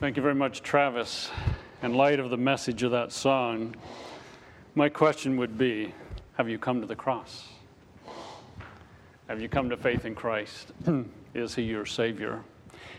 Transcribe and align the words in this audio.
Thank 0.00 0.16
you 0.16 0.22
very 0.22 0.34
much, 0.34 0.62
Travis. 0.62 1.30
In 1.82 1.92
light 1.92 2.20
of 2.20 2.30
the 2.30 2.38
message 2.38 2.82
of 2.84 2.90
that 2.92 3.12
song, 3.12 3.76
my 4.74 4.88
question 4.88 5.36
would 5.36 5.58
be 5.58 5.92
Have 6.38 6.48
you 6.48 6.58
come 6.58 6.80
to 6.80 6.86
the 6.86 6.96
cross? 6.96 7.48
Have 9.28 9.42
you 9.42 9.48
come 9.50 9.68
to 9.68 9.76
faith 9.76 10.06
in 10.06 10.14
Christ? 10.14 10.72
Is 11.34 11.54
He 11.54 11.64
your 11.64 11.84
Savior? 11.84 12.42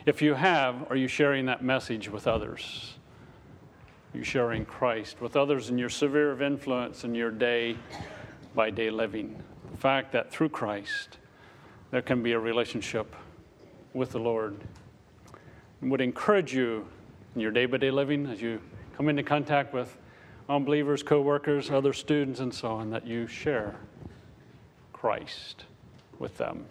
If 0.06 0.22
you 0.22 0.36
have, 0.36 0.92
are 0.92 0.96
you 0.96 1.08
sharing 1.08 1.48
that 1.48 1.64
message 1.64 2.08
with 2.08 2.28
others? 2.28 2.94
Are 4.13 4.20
you 4.20 4.24
sharing 4.24 4.63
Christ 4.63 5.22
with 5.22 5.36
others 5.36 5.72
in 5.72 5.79
your 5.79 5.90
sphere 5.90 6.29
of 6.29 6.44
influence 6.44 7.04
in 7.04 7.15
your 7.15 7.31
day 7.31 7.78
by 8.54 8.70
day 8.70 8.92
living? 8.92 9.42
The 9.72 9.78
fact 9.78 10.12
that 10.12 10.31
through 10.31 10.49
Christ 10.49 11.18
there 11.90 12.04
can 12.04 12.22
be 12.22 12.33
a 12.33 12.40
relationship 12.40 13.15
with 13.96 14.12
the 14.12 14.20
Lord. 14.20 14.56
Would 15.82 16.02
encourage 16.02 16.54
you 16.54 16.88
in 17.34 17.41
your 17.41 17.52
day 17.52 17.66
by 17.66 17.78
day 17.78 17.92
living 17.92 18.28
as 18.28 18.42
you 18.42 18.62
come 18.96 19.10
into 19.10 19.24
contact 19.24 19.74
with 19.74 19.98
unbelievers, 20.48 21.02
co 21.02 21.22
workers, 21.22 21.72
other 21.72 21.94
students, 21.94 22.40
and 22.40 22.54
so 22.54 22.70
on, 22.70 22.92
that 22.92 23.08
you 23.08 23.26
share 23.26 23.76
Christ 24.94 25.66
with 26.20 26.38
them. 26.38 26.66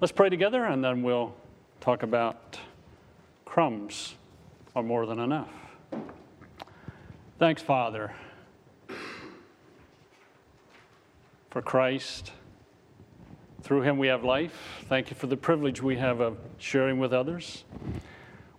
Let's 0.00 0.12
pray 0.12 0.28
together 0.28 0.64
and 0.64 0.84
then 0.84 1.02
we'll 1.02 1.34
talk 1.80 2.02
about 2.02 2.58
crumbs 3.44 4.14
are 4.76 4.82
more 4.82 5.06
than 5.06 5.18
enough. 5.18 5.50
Thanks, 7.38 7.62
Father, 7.62 8.12
for 11.50 11.62
Christ. 11.62 12.32
Through 13.64 13.80
him 13.80 13.96
we 13.96 14.08
have 14.08 14.24
life. 14.24 14.84
Thank 14.90 15.08
you 15.08 15.16
for 15.16 15.26
the 15.26 15.38
privilege 15.38 15.82
we 15.82 15.96
have 15.96 16.20
of 16.20 16.36
sharing 16.58 16.98
with 16.98 17.14
others. 17.14 17.64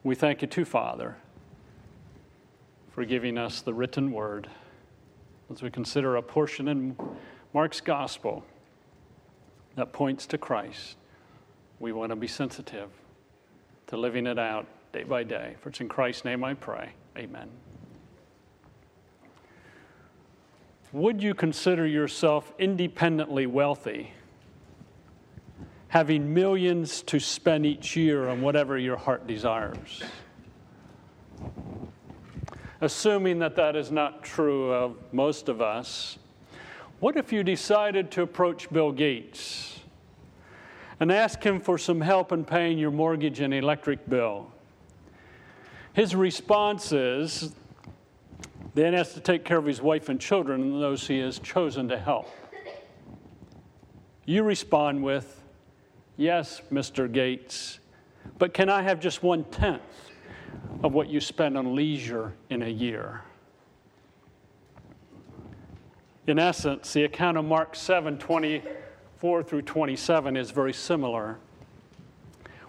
We 0.04 0.16
thank 0.16 0.42
you 0.42 0.48
too, 0.48 0.66
Father, 0.66 1.16
for 2.90 3.06
giving 3.06 3.38
us 3.38 3.62
the 3.62 3.72
written 3.72 4.12
word 4.12 4.50
as 5.52 5.62
we 5.62 5.70
consider 5.70 6.16
a 6.16 6.24
portion 6.24 6.68
in 6.68 6.98
Mark's 7.54 7.82
gospel 7.82 8.44
that 9.76 9.94
points 9.94 10.26
to 10.26 10.40
Christ. 10.40 10.98
We 11.80 11.92
want 11.92 12.10
to 12.10 12.16
be 12.16 12.28
sensitive 12.28 12.90
to 13.86 13.98
living 13.98 14.26
it 14.26 14.40
out 14.40 14.66
day 14.92 15.04
by 15.04 15.22
day. 15.22 15.56
For 15.62 15.70
it's 15.70 15.82
in 15.82 15.88
Christ's 15.88 16.26
name 16.26 16.44
I 16.44 16.56
pray. 16.56 16.94
Amen. 17.16 17.52
Would 20.92 21.22
you 21.22 21.36
consider 21.36 21.86
yourself 21.86 22.52
independently 22.58 23.46
wealthy? 23.46 24.12
Having 25.88 26.34
millions 26.34 27.02
to 27.04 27.20
spend 27.20 27.66
each 27.66 27.96
year 27.96 28.28
on 28.28 28.42
whatever 28.42 28.78
your 28.78 28.98
heart 28.98 29.28
desires. 29.28 30.04
Assuming 32.82 33.40
that 33.40 33.56
that 33.56 33.76
is 33.76 33.92
not 33.92 34.24
true 34.24 34.72
of 34.74 34.98
most 35.14 35.48
of 35.48 35.62
us, 35.62 36.18
what 37.00 37.18
if 37.18 37.32
you 37.32 37.44
decided 37.44 38.12
to 38.12 38.22
approach 38.22 38.72
Bill 38.72 38.92
Gates 38.92 39.80
and 41.00 41.12
ask 41.12 41.44
him 41.44 41.60
for 41.60 41.78
some 41.78 42.02
help 42.02 42.32
in 42.32 42.46
paying 42.46 42.78
your 42.78 42.92
mortgage 42.92 43.40
and 43.40 43.54
electric 43.54 44.10
bill? 44.10 44.52
His 45.94 46.16
response 46.16 46.92
is 46.92 47.54
then 48.74 48.94
has 48.94 49.14
to 49.14 49.22
take 49.22 49.46
care 49.46 49.58
of 49.58 49.66
his 49.66 49.82
wife 49.82 50.10
and 50.10 50.20
children 50.20 50.62
and 50.62 50.82
those 50.82 51.08
he 51.08 51.20
has 51.20 51.40
chosen 51.40 51.88
to 51.88 51.98
help. 51.98 52.30
You 54.26 54.44
respond 54.44 55.02
with, 55.02 55.42
Yes, 56.18 56.62
Mr. 56.72 57.12
Gates, 57.12 57.80
but 58.38 58.54
can 58.54 58.70
I 58.70 58.82
have 58.82 59.02
just 59.02 59.22
one 59.22 59.44
tenth 59.46 59.82
of 60.82 60.94
what 60.94 61.10
you 61.10 61.20
spend 61.20 61.58
on 61.58 61.76
leisure 61.76 62.34
in 62.50 62.64
a 62.64 62.70
year? 62.70 63.22
In 66.26 66.40
essence, 66.40 66.94
the 66.94 67.04
account 67.04 67.38
of 67.38 67.44
Mark 67.44 67.76
7 67.76 68.18
24 68.18 69.44
through 69.44 69.62
27 69.62 70.38
is 70.38 70.52
very 70.52 70.74
similar, 70.74 71.38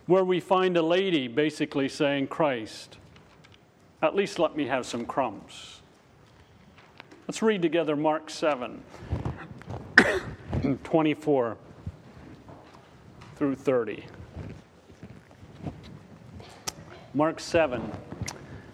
where 0.06 0.24
we 0.24 0.40
find 0.40 0.76
a 0.76 0.82
lady 0.82 1.28
basically 1.28 1.88
saying, 1.88 2.26
Christ, 2.26 2.98
at 4.02 4.16
least 4.16 4.40
let 4.40 4.56
me 4.56 4.66
have 4.66 4.84
some 4.86 5.06
crumbs. 5.06 5.82
Let's 7.28 7.42
read 7.42 7.62
together 7.62 7.94
Mark 7.94 8.28
7 8.28 8.82
24 10.84 11.56
through 13.36 13.54
30. 13.54 14.04
Mark 17.12 17.38
7, 17.38 17.92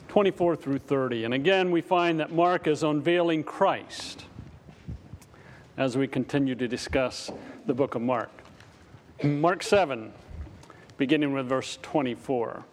24 0.08 0.56
through 0.56 0.78
30. 0.78 1.24
And 1.24 1.34
again, 1.34 1.70
we 1.70 1.80
find 1.80 2.20
that 2.20 2.32
Mark 2.32 2.66
is 2.66 2.82
unveiling 2.82 3.44
Christ 3.44 4.24
as 5.76 5.96
we 5.96 6.06
continue 6.06 6.54
to 6.54 6.68
discuss 6.68 7.30
the 7.66 7.74
book 7.74 7.94
of 7.94 8.02
Mark. 8.02 8.30
Mark 9.22 9.62
7, 9.62 10.12
beginning 10.96 11.32
with 11.32 11.48
verse 11.48 11.78
24. 11.82 12.64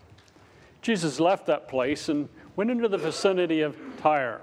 Jesus 0.81 1.19
left 1.19 1.45
that 1.47 1.67
place 1.67 2.09
and 2.09 2.29
went 2.55 2.71
into 2.71 2.87
the 2.87 2.97
vicinity 2.97 3.61
of 3.61 3.77
Tyre. 4.01 4.41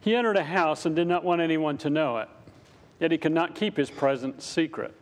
He 0.00 0.14
entered 0.14 0.36
a 0.36 0.44
house 0.44 0.86
and 0.86 0.94
did 0.94 1.08
not 1.08 1.24
want 1.24 1.40
anyone 1.40 1.78
to 1.78 1.90
know 1.90 2.18
it, 2.18 2.28
yet 3.00 3.10
he 3.10 3.18
could 3.18 3.32
not 3.32 3.54
keep 3.54 3.76
his 3.76 3.90
presence 3.90 4.44
secret. 4.44 4.94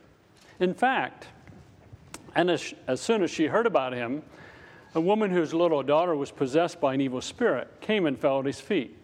In 0.59 0.73
fact, 0.73 1.27
and 2.37 2.51
as, 2.51 2.73
as 2.85 3.01
soon 3.01 3.23
as 3.23 3.31
she 3.31 3.47
heard 3.47 3.65
about 3.65 3.93
him, 3.93 4.21
a 4.93 5.01
woman 5.01 5.31
whose 5.31 5.55
little 5.55 5.81
daughter 5.81 6.15
was 6.15 6.31
possessed 6.31 6.79
by 6.79 6.93
an 6.93 7.01
evil 7.01 7.19
spirit 7.19 7.67
came 7.81 8.05
and 8.05 8.17
fell 8.17 8.39
at 8.39 8.45
his 8.45 8.61
feet. 8.61 8.95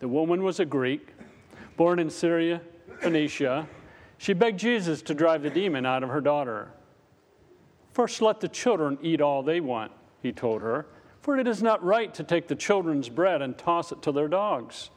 The 0.00 0.08
woman 0.08 0.42
was 0.42 0.58
a 0.58 0.64
Greek, 0.64 1.08
born 1.76 2.00
in 2.00 2.10
Syria, 2.10 2.60
Phoenicia. 2.98 3.68
She 4.18 4.32
begged 4.32 4.58
Jesus 4.58 5.00
to 5.02 5.14
drive 5.14 5.42
the 5.42 5.50
demon 5.50 5.86
out 5.86 6.02
of 6.02 6.08
her 6.08 6.20
daughter. 6.20 6.72
First, 7.92 8.20
let 8.20 8.40
the 8.40 8.48
children 8.48 8.98
eat 9.00 9.20
all 9.20 9.44
they 9.44 9.60
want, 9.60 9.92
he 10.20 10.32
told 10.32 10.60
her, 10.60 10.86
for 11.20 11.38
it 11.38 11.46
is 11.46 11.62
not 11.62 11.82
right 11.84 12.12
to 12.14 12.24
take 12.24 12.48
the 12.48 12.56
children's 12.56 13.08
bread 13.08 13.42
and 13.42 13.56
toss 13.56 13.92
it 13.92 14.02
to 14.02 14.10
their 14.10 14.28
dogs. 14.28 14.90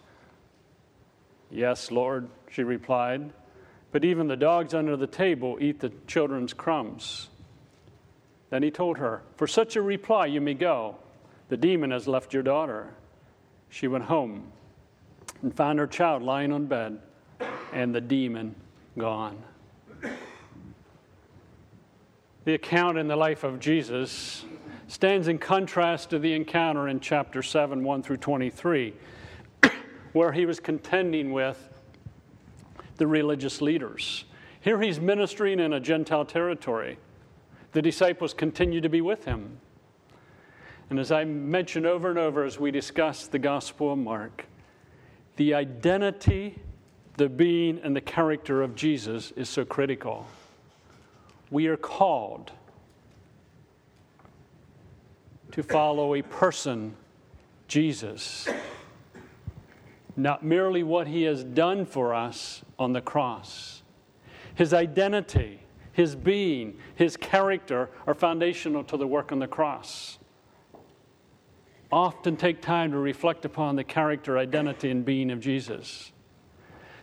Yes, 1.51 1.91
Lord, 1.91 2.29
she 2.49 2.63
replied, 2.63 3.31
but 3.91 4.03
even 4.03 4.27
the 4.27 4.35
dogs 4.35 4.73
under 4.73 4.97
the 4.97 5.07
table 5.07 5.59
eat 5.61 5.79
the 5.79 5.91
children's 6.07 6.53
crumbs. 6.53 7.29
Then 8.49 8.63
he 8.63 8.71
told 8.71 8.97
her, 8.97 9.21
For 9.35 9.47
such 9.47 9.75
a 9.75 9.81
reply 9.81 10.25
you 10.25 10.41
may 10.41 10.53
go. 10.53 10.95
The 11.49 11.57
demon 11.57 11.91
has 11.91 12.07
left 12.07 12.33
your 12.33 12.43
daughter. 12.43 12.93
She 13.69 13.87
went 13.87 14.05
home 14.05 14.51
and 15.41 15.55
found 15.55 15.79
her 15.79 15.87
child 15.87 16.23
lying 16.23 16.51
on 16.51 16.65
bed 16.65 16.99
and 17.71 17.93
the 17.93 18.01
demon 18.01 18.55
gone. 18.97 19.41
The 22.45 22.53
account 22.55 22.97
in 22.97 23.07
the 23.07 23.15
life 23.15 23.43
of 23.43 23.59
Jesus 23.59 24.45
stands 24.87 25.27
in 25.27 25.37
contrast 25.37 26.09
to 26.09 26.19
the 26.19 26.33
encounter 26.33 26.87
in 26.87 26.99
chapter 26.99 27.43
7, 27.43 27.83
1 27.83 28.03
through 28.03 28.17
23, 28.17 28.93
where 30.13 30.31
he 30.31 30.45
was 30.45 30.59
contending 30.59 31.31
with 31.31 31.69
the 32.97 33.05
religious 33.05 33.61
leaders. 33.61 34.25
Here 34.61 34.81
he's 34.81 34.99
ministering 34.99 35.59
in 35.59 35.73
a 35.73 35.79
Gentile 35.79 36.25
territory. 36.25 36.97
The 37.71 37.81
disciples 37.81 38.33
continue 38.33 38.81
to 38.81 38.89
be 38.89 39.01
with 39.01 39.25
him. 39.25 39.59
And 40.89 40.99
as 40.99 41.11
I 41.11 41.23
mentioned 41.23 41.85
over 41.85 42.09
and 42.09 42.17
over 42.17 42.43
as 42.43 42.59
we 42.59 42.71
discuss 42.71 43.27
the 43.27 43.37
Gospel 43.37 43.93
of 43.93 43.99
Mark, 43.99 44.45
the 45.35 45.53
identity, 45.53 46.59
the 47.17 47.29
being, 47.29 47.79
and 47.83 47.95
the 47.95 48.01
character 48.01 48.63
of 48.63 48.75
Jesus 48.75 49.31
is 49.31 49.47
so 49.47 49.63
critical. 49.65 50.25
We 51.51 51.67
are 51.67 51.77
called 51.77 52.51
to 55.51 55.63
follow 55.63 56.15
a 56.15 56.21
person, 56.21 56.95
Jesus, 57.67 58.47
not 60.15 60.43
merely 60.43 60.83
what 60.83 61.07
he 61.07 61.23
has 61.23 61.43
done 61.43 61.85
for 61.85 62.13
us 62.13 62.63
on 62.77 62.93
the 62.93 63.01
cross. 63.01 63.83
His 64.55 64.73
identity, 64.73 65.61
his 65.91 66.15
being, 66.15 66.77
his 66.95 67.17
character 67.17 67.89
are 68.05 68.13
foundational 68.13 68.83
to 68.85 68.97
the 68.97 69.07
work 69.07 69.31
on 69.31 69.39
the 69.39 69.47
cross. 69.47 70.17
Often 71.91 72.37
take 72.37 72.61
time 72.61 72.91
to 72.91 72.97
reflect 72.97 73.45
upon 73.45 73.75
the 73.75 73.83
character, 73.83 74.37
identity, 74.37 74.91
and 74.91 75.03
being 75.03 75.31
of 75.31 75.39
Jesus. 75.39 76.11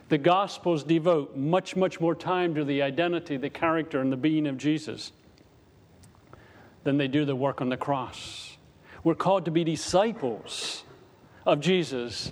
The 0.09 0.17
Gospels 0.17 0.83
devote 0.83 1.35
much, 1.35 1.75
much 1.75 1.99
more 1.99 2.15
time 2.15 2.55
to 2.55 2.63
the 2.63 2.81
identity, 2.81 3.35
the 3.35 3.49
character, 3.49 3.99
and 3.99 4.11
the 4.11 4.17
being 4.17 4.47
of 4.47 4.57
Jesus 4.57 5.11
than 6.85 6.97
they 6.97 7.09
do 7.09 7.25
the 7.25 7.35
work 7.35 7.59
on 7.59 7.67
the 7.67 7.75
cross. 7.75 8.57
We're 9.03 9.15
called 9.15 9.43
to 9.45 9.51
be 9.51 9.65
disciples 9.65 10.85
of 11.45 11.59
Jesus, 11.59 12.31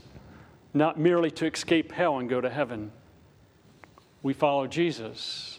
not 0.73 0.97
merely 0.97 1.29
to 1.31 1.45
escape 1.45 1.91
hell 1.91 2.19
and 2.19 2.29
go 2.29 2.39
to 2.39 2.49
heaven. 2.49 2.93
We 4.23 4.33
follow 4.33 4.65
Jesus 4.67 5.54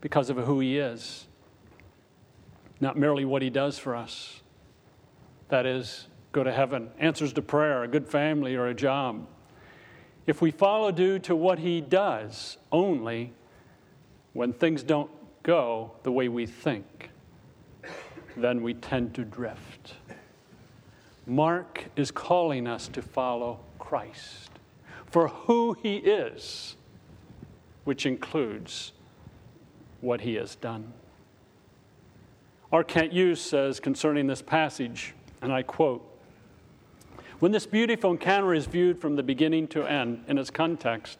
because 0.00 0.30
of 0.30 0.36
who 0.38 0.60
he 0.60 0.78
is, 0.78 1.26
not 2.80 2.96
merely 2.96 3.24
what 3.24 3.42
he 3.42 3.50
does 3.50 3.78
for 3.78 3.94
us. 3.94 4.42
that 5.48 5.66
is, 5.66 6.06
go 6.32 6.44
to 6.44 6.52
heaven, 6.52 6.90
answers 6.98 7.32
to 7.32 7.42
prayer, 7.42 7.82
a 7.82 7.88
good 7.88 8.06
family, 8.06 8.54
or 8.54 8.68
a 8.68 8.74
job. 8.74 9.26
If 10.26 10.40
we 10.40 10.52
follow 10.52 10.92
due 10.92 11.18
to 11.20 11.34
what 11.34 11.58
he 11.58 11.80
does 11.80 12.56
only 12.70 13.32
when 14.32 14.52
things 14.52 14.84
don't 14.84 15.10
go 15.42 15.92
the 16.04 16.12
way 16.12 16.28
we 16.28 16.46
think, 16.46 17.10
then 18.36 18.62
we 18.62 18.74
tend 18.74 19.14
to 19.14 19.24
drift. 19.24 19.94
Mark 21.26 21.86
is 21.96 22.10
calling 22.10 22.66
us 22.66 22.86
to 22.88 23.02
follow 23.02 23.58
Christ 23.78 24.50
for 25.10 25.28
who 25.28 25.76
he 25.82 25.96
is, 25.96 26.76
which 27.84 28.06
includes 28.06 28.92
what 30.00 30.22
he 30.22 30.34
has 30.34 30.54
done. 30.56 30.92
R. 32.72 32.84
Kent 32.84 33.12
Hughes 33.12 33.40
says 33.40 33.80
concerning 33.80 34.26
this 34.26 34.42
passage, 34.42 35.14
and 35.42 35.52
I 35.52 35.62
quote 35.62 36.06
When 37.40 37.52
this 37.52 37.66
beautiful 37.66 38.12
encounter 38.12 38.54
is 38.54 38.66
viewed 38.66 39.00
from 39.00 39.16
the 39.16 39.22
beginning 39.22 39.66
to 39.68 39.84
end 39.84 40.24
in 40.28 40.38
its 40.38 40.50
context, 40.50 41.18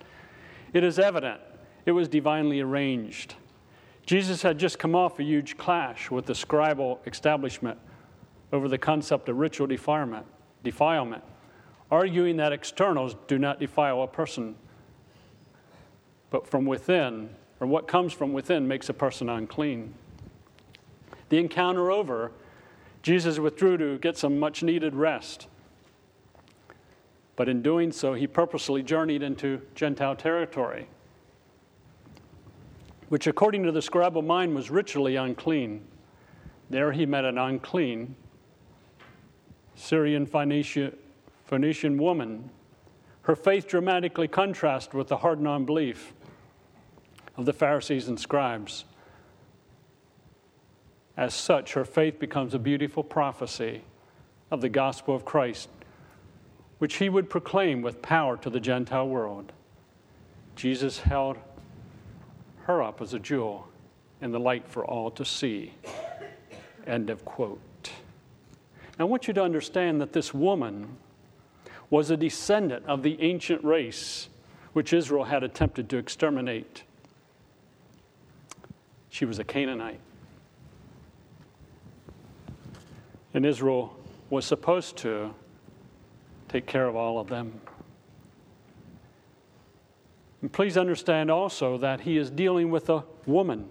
it 0.72 0.84
is 0.84 0.98
evident 0.98 1.40
it 1.86 1.92
was 1.92 2.08
divinely 2.08 2.60
arranged. 2.60 3.34
Jesus 4.06 4.42
had 4.42 4.58
just 4.58 4.78
come 4.78 4.94
off 4.94 5.18
a 5.18 5.22
huge 5.22 5.56
clash 5.56 6.10
with 6.10 6.26
the 6.26 6.32
scribal 6.32 6.98
establishment 7.06 7.78
over 8.52 8.68
the 8.68 8.78
concept 8.78 9.28
of 9.28 9.38
ritual 9.38 9.66
defilement, 9.66 10.26
defilement, 10.62 11.22
arguing 11.90 12.36
that 12.36 12.52
externals 12.52 13.16
do 13.28 13.38
not 13.38 13.60
defile 13.60 14.02
a 14.02 14.06
person, 14.06 14.54
but 16.30 16.46
from 16.46 16.64
within, 16.64 17.30
or 17.60 17.66
what 17.66 17.86
comes 17.86 18.12
from 18.12 18.32
within, 18.32 18.66
makes 18.66 18.88
a 18.88 18.94
person 18.94 19.28
unclean. 19.28 19.94
The 21.28 21.38
encounter 21.38 21.90
over, 21.90 22.32
Jesus 23.02 23.38
withdrew 23.38 23.76
to 23.76 23.98
get 23.98 24.16
some 24.16 24.38
much 24.38 24.62
needed 24.62 24.94
rest. 24.94 25.46
But 27.36 27.48
in 27.48 27.62
doing 27.62 27.92
so, 27.92 28.14
he 28.14 28.26
purposely 28.26 28.82
journeyed 28.82 29.22
into 29.22 29.62
Gentile 29.74 30.16
territory, 30.16 30.88
which, 33.08 33.26
according 33.26 33.62
to 33.64 33.72
the 33.72 33.80
scribal 33.80 34.24
mind, 34.24 34.54
was 34.54 34.70
ritually 34.70 35.16
unclean. 35.16 35.82
There 36.68 36.92
he 36.92 37.06
met 37.06 37.24
an 37.24 37.38
unclean 37.38 38.16
Syrian 39.74 40.26
Phoenician, 40.26 40.94
Phoenician 41.46 41.96
woman. 41.96 42.50
Her 43.22 43.34
faith 43.34 43.66
dramatically 43.66 44.28
contrasted 44.28 44.94
with 44.94 45.08
the 45.08 45.16
hardened 45.16 45.48
unbelief 45.48 46.12
of 47.36 47.46
the 47.46 47.52
Pharisees 47.52 48.08
and 48.08 48.18
scribes. 48.18 48.84
As 51.16 51.34
such, 51.34 51.74
her 51.74 51.84
faith 51.84 52.18
becomes 52.18 52.54
a 52.54 52.58
beautiful 52.58 53.04
prophecy 53.04 53.82
of 54.50 54.60
the 54.60 54.68
gospel 54.68 55.14
of 55.14 55.24
Christ, 55.24 55.68
which 56.78 56.96
he 56.96 57.08
would 57.08 57.28
proclaim 57.28 57.82
with 57.82 58.02
power 58.02 58.36
to 58.38 58.50
the 58.50 58.60
Gentile 58.60 59.08
world. 59.08 59.52
Jesus 60.56 61.00
held 61.00 61.36
her 62.62 62.82
up 62.82 63.00
as 63.00 63.14
a 63.14 63.18
jewel 63.18 63.68
in 64.20 64.32
the 64.32 64.40
light 64.40 64.68
for 64.68 64.84
all 64.84 65.10
to 65.12 65.24
see. 65.24 65.74
End 66.86 67.10
of 67.10 67.24
quote. 67.24 67.92
I 68.98 69.04
want 69.04 69.28
you 69.28 69.34
to 69.34 69.42
understand 69.42 70.00
that 70.00 70.12
this 70.12 70.34
woman 70.34 70.96
was 71.88 72.10
a 72.10 72.16
descendant 72.16 72.84
of 72.86 73.02
the 73.02 73.20
ancient 73.20 73.64
race 73.64 74.28
which 74.72 74.92
Israel 74.92 75.24
had 75.24 75.42
attempted 75.42 75.88
to 75.90 75.96
exterminate. 75.96 76.84
She 79.10 79.24
was 79.24 79.38
a 79.38 79.44
Canaanite. 79.44 80.00
And 83.34 83.44
Israel 83.44 83.96
was 84.30 84.44
supposed 84.44 84.96
to 84.98 85.34
take 86.48 86.66
care 86.66 86.86
of 86.86 86.96
all 86.96 87.18
of 87.18 87.28
them. 87.28 87.60
And 90.40 90.50
please 90.50 90.76
understand 90.76 91.30
also 91.30 91.76
that 91.78 92.00
he 92.00 92.16
is 92.16 92.30
dealing 92.30 92.70
with 92.70 92.88
a 92.88 93.04
woman. 93.26 93.68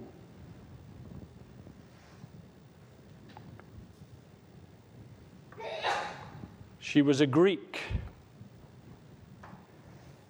She 6.80 7.02
was 7.02 7.22
a 7.22 7.28
Greek. 7.28 7.82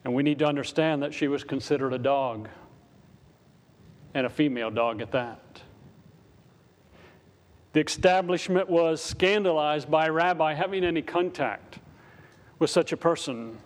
And 0.04 0.14
we 0.14 0.24
need 0.24 0.40
to 0.40 0.46
understand 0.46 1.04
that 1.04 1.14
she 1.14 1.28
was 1.28 1.44
considered 1.44 1.94
a 1.94 1.98
dog, 1.98 2.50
and 4.14 4.26
a 4.26 4.30
female 4.30 4.72
dog 4.72 5.02
at 5.02 5.12
that. 5.12 5.62
The 7.74 7.82
establishment 7.82 8.70
was 8.70 9.02
scandalized 9.02 9.92
by 9.92 10.10
rabbi 10.10 10.54
having 10.54 10.84
any 10.84 11.02
contact 11.02 11.80
with 12.58 12.70
such 12.70 12.92
a 12.92 12.98
person. 12.98 13.58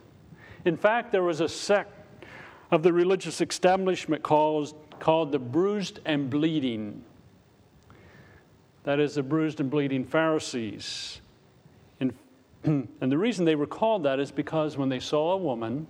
In 0.66 0.76
fact, 0.76 1.12
there 1.12 1.24
was 1.24 1.40
a 1.40 1.48
sect 1.48 1.92
of 2.72 2.84
the 2.84 2.92
religious 2.92 3.40
establishment 3.40 4.24
called, 4.24 4.76
called 5.00 5.32
the 5.32 5.40
bruised 5.40 6.00
and 6.06 6.30
bleeding. 6.30 7.04
That 8.84 9.00
is, 9.00 9.16
the 9.16 9.24
bruised 9.24 9.62
and 9.62 9.70
bleeding 9.70 10.04
Pharisees. 10.04 11.22
and 12.02 12.14
the 13.00 13.18
reason 13.18 13.46
they 13.46 13.56
were 13.56 13.68
called 13.68 14.04
that 14.04 14.20
is 14.20 14.32
because 14.32 14.76
when 14.76 14.90
they 14.90 15.00
saw 15.00 15.34
a 15.34 15.38
woman, 15.38 15.88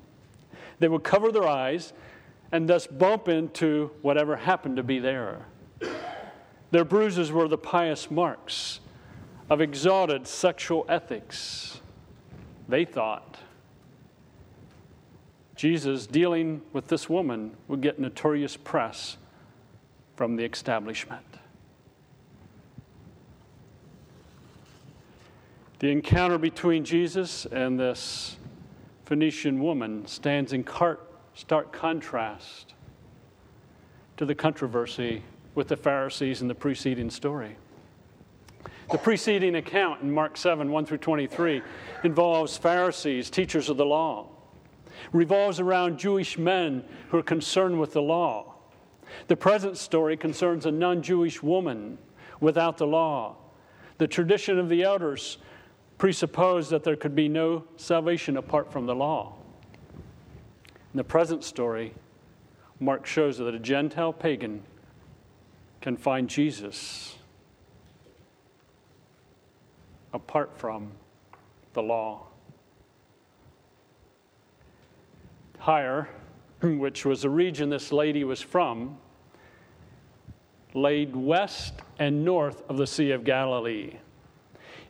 they 0.79 0.87
would 0.87 1.03
cover 1.03 1.31
their 1.31 1.47
eyes 1.47 1.93
and 2.53 2.69
thus 2.69 2.85
bump 2.85 3.27
into 3.27 3.89
whatever 4.03 4.35
happened 4.35 4.77
to 4.77 4.83
be 4.83 4.99
there. 4.99 5.47
Their 6.69 6.85
bruises 6.85 7.31
were 7.31 7.47
the 7.47 7.57
pious 7.57 8.11
marks 8.11 8.79
of 9.49 9.59
exalted 9.59 10.27
sexual 10.27 10.85
ethics. 10.87 11.81
They 12.69 12.85
thought 12.85 13.39
Jesus, 15.55 16.07
dealing 16.07 16.61
with 16.73 16.87
this 16.87 17.09
woman, 17.09 17.55
would 17.67 17.81
get 17.81 17.99
notorious 17.99 18.57
press 18.57 19.17
from 20.15 20.35
the 20.35 20.43
establishment. 20.43 21.25
The 25.79 25.89
encounter 25.89 26.37
between 26.37 26.85
Jesus 26.85 27.45
and 27.45 27.79
this 27.79 28.37
Phoenician 29.05 29.61
woman 29.61 30.05
stands 30.05 30.53
in 30.53 30.63
stark 31.33 31.71
contrast 31.71 32.73
to 34.17 34.25
the 34.25 34.35
controversy 34.35 35.23
with 35.55 35.67
the 35.67 35.77
Pharisees 35.77 36.41
in 36.41 36.47
the 36.47 36.55
preceding 36.55 37.09
story. 37.09 37.57
The 38.91 38.97
preceding 38.97 39.55
account 39.55 40.01
in 40.01 40.11
Mark 40.11 40.37
7 40.37 40.71
1 40.71 40.85
through 40.85 40.97
23 40.99 41.61
involves 42.03 42.57
Pharisees, 42.57 43.29
teachers 43.29 43.69
of 43.69 43.77
the 43.77 43.85
law, 43.85 44.27
revolves 45.11 45.59
around 45.59 45.97
Jewish 45.97 46.37
men 46.37 46.83
who 47.09 47.17
are 47.17 47.23
concerned 47.23 47.79
with 47.79 47.93
the 47.93 48.01
law. 48.01 48.55
The 49.27 49.35
present 49.35 49.77
story 49.77 50.17
concerns 50.17 50.65
a 50.65 50.71
non 50.71 51.01
Jewish 51.01 51.41
woman 51.41 51.97
without 52.39 52.77
the 52.77 52.87
law. 52.87 53.37
The 53.97 54.07
tradition 54.07 54.59
of 54.59 54.69
the 54.69 54.83
elders 54.83 55.37
presupposed 55.97 56.69
that 56.71 56.83
there 56.83 56.95
could 56.95 57.15
be 57.15 57.29
no 57.29 57.63
salvation 57.77 58.37
apart 58.37 58.71
from 58.71 58.85
the 58.85 58.95
law. 58.95 59.35
In 60.93 60.97
the 60.97 61.03
present 61.03 61.43
story, 61.43 61.91
Mark 62.79 63.07
shows 63.07 63.39
that 63.39 63.55
a 63.55 63.59
Gentile 63.59 64.13
pagan 64.13 64.61
can 65.81 65.97
find 65.97 66.29
Jesus 66.29 67.17
apart 70.13 70.51
from 70.55 70.91
the 71.73 71.81
law. 71.81 72.27
Tyre, 75.59 76.09
which 76.61 77.05
was 77.05 77.23
the 77.23 77.29
region 77.29 77.69
this 77.71 77.91
lady 77.91 78.23
was 78.23 78.39
from, 78.39 78.97
laid 80.75 81.15
west 81.15 81.73
and 81.97 82.23
north 82.23 82.61
of 82.69 82.77
the 82.77 82.85
Sea 82.85 83.11
of 83.11 83.23
Galilee. 83.23 83.95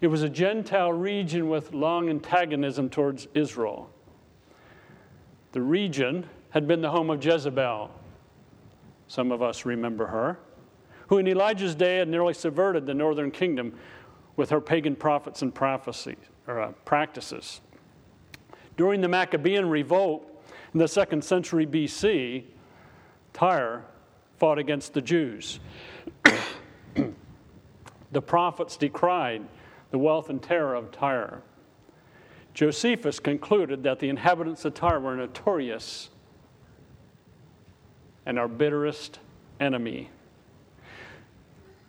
It 0.01 0.07
was 0.07 0.21
a 0.21 0.29
Gentile 0.29 0.91
region 0.91 1.47
with 1.47 1.71
long 1.71 2.09
antagonism 2.09 2.89
towards 2.89 3.29
Israel. 3.33 3.89
The 5.53 5.61
region 5.61 6.27
had 6.49 6.67
been 6.67 6.81
the 6.81 6.89
home 6.89 7.09
of 7.09 7.23
Jezebel. 7.23 7.89
Some 9.07 9.31
of 9.31 9.41
us 9.41 9.65
remember 9.65 10.07
her, 10.07 10.39
who 11.07 11.19
in 11.19 11.27
Elijah's 11.27 11.75
day 11.75 11.97
had 11.97 12.09
nearly 12.09 12.33
subverted 12.33 12.85
the 12.87 12.93
northern 12.93 13.29
kingdom 13.29 13.77
with 14.35 14.49
her 14.49 14.59
pagan 14.59 14.95
prophets 14.95 15.43
and 15.43 15.53
prophecies 15.53 16.17
or 16.47 16.59
uh, 16.59 16.71
practices. 16.85 17.61
During 18.77 19.01
the 19.01 19.07
Maccabean 19.07 19.69
revolt 19.69 20.27
in 20.73 20.79
the 20.79 20.87
second 20.87 21.23
century 21.23 21.67
BC, 21.67 22.45
Tyre 23.31 23.85
fought 24.39 24.57
against 24.57 24.95
the 24.95 25.01
Jews. 25.01 25.59
the 28.11 28.21
prophets 28.21 28.75
decried 28.75 29.43
the 29.91 29.99
wealth 29.99 30.29
and 30.31 30.41
terror 30.41 30.73
of 30.73 30.91
Tyre. 30.91 31.43
Josephus 32.53 33.19
concluded 33.19 33.83
that 33.83 33.99
the 33.99 34.09
inhabitants 34.09 34.63
of 34.65 34.73
Tyre 34.73 34.99
were 34.99 35.15
notorious 35.15 36.09
and 38.25 38.37
our 38.37 38.47
bitterest 38.47 39.19
enemy. 39.59 40.09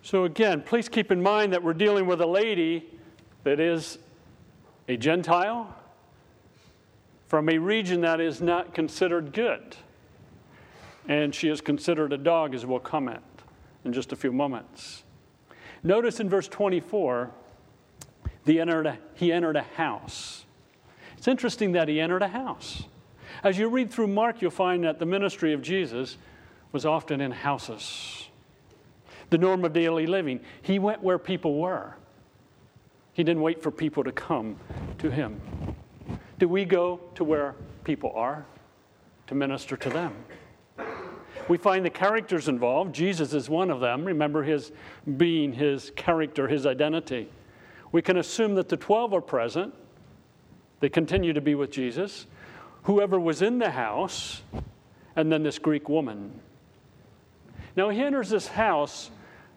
So, 0.01 0.25
again, 0.25 0.61
please 0.61 0.89
keep 0.89 1.11
in 1.11 1.21
mind 1.21 1.53
that 1.53 1.63
we're 1.63 1.73
dealing 1.73 2.05
with 2.05 2.21
a 2.21 2.25
lady 2.25 2.85
that 3.43 3.59
is 3.59 3.97
a 4.87 4.97
Gentile 4.97 5.75
from 7.27 7.49
a 7.49 7.57
region 7.57 8.01
that 8.01 8.21
is 8.21 8.41
not 8.41 8.73
considered 8.73 9.33
good. 9.33 9.75
And 11.07 11.33
she 11.33 11.49
is 11.49 11.61
considered 11.61 12.13
a 12.13 12.17
dog, 12.17 12.55
as 12.55 12.65
we'll 12.65 12.79
comment 12.79 13.23
in 13.83 13.93
just 13.93 14.11
a 14.11 14.15
few 14.15 14.31
moments. 14.31 15.03
Notice 15.83 16.19
in 16.19 16.29
verse 16.29 16.47
24, 16.47 17.31
entered 18.59 18.87
a, 18.87 18.97
he 19.13 19.31
entered 19.31 19.55
a 19.55 19.61
house. 19.61 20.44
It's 21.25 21.31
interesting 21.31 21.71
that 21.71 21.87
he 21.87 21.99
entered 21.99 22.21
a 22.21 22.27
house. 22.27 22.83
As 23.43 23.57
you 23.57 23.67
read 23.67 23.89
through 23.89 24.05
Mark, 24.05 24.43
you'll 24.43 24.51
find 24.51 24.83
that 24.83 24.99
the 24.99 25.07
ministry 25.07 25.53
of 25.53 25.63
Jesus 25.63 26.17
was 26.71 26.85
often 26.85 27.19
in 27.19 27.31
houses. 27.31 28.27
The 29.31 29.39
norm 29.39 29.65
of 29.65 29.73
daily 29.73 30.05
living. 30.05 30.39
He 30.61 30.77
went 30.77 31.01
where 31.01 31.17
people 31.17 31.59
were. 31.59 31.95
He 33.13 33.23
didn't 33.23 33.41
wait 33.41 33.63
for 33.63 33.71
people 33.71 34.03
to 34.03 34.11
come 34.11 34.57
to 34.99 35.09
him. 35.09 35.41
Do 36.37 36.47
we 36.47 36.63
go 36.63 36.99
to 37.15 37.23
where 37.23 37.55
people 37.83 38.11
are 38.13 38.45
to 39.25 39.33
minister 39.33 39.75
to 39.77 39.89
them? 39.89 40.13
We 41.47 41.57
find 41.57 41.83
the 41.83 41.89
characters 41.89 42.47
involved. 42.49 42.93
Jesus 42.93 43.33
is 43.33 43.49
one 43.49 43.71
of 43.71 43.79
them. 43.79 44.05
Remember 44.05 44.43
his 44.43 44.71
being, 45.17 45.53
his 45.53 45.91
character, 45.95 46.47
his 46.47 46.67
identity. 46.67 47.31
We 47.91 48.03
can 48.03 48.17
assume 48.17 48.53
that 48.53 48.69
the 48.69 48.77
12 48.77 49.11
are 49.15 49.21
present. 49.21 49.73
They 50.85 50.89
continue 50.89 51.33
to 51.33 51.41
be 51.41 51.55
with 51.55 51.71
Jesus. 51.71 52.27
Whoever 52.83 53.19
was 53.19 53.41
in 53.41 53.57
the 53.57 53.71
house, 53.71 54.43
and 55.15 55.31
then 55.31 55.41
this 55.41 55.57
Greek 55.57 55.89
woman. 55.89 56.39
Now 57.75 57.89
he 57.89 58.03
enters 58.03 58.29
this 58.29 58.47
house 58.47 59.09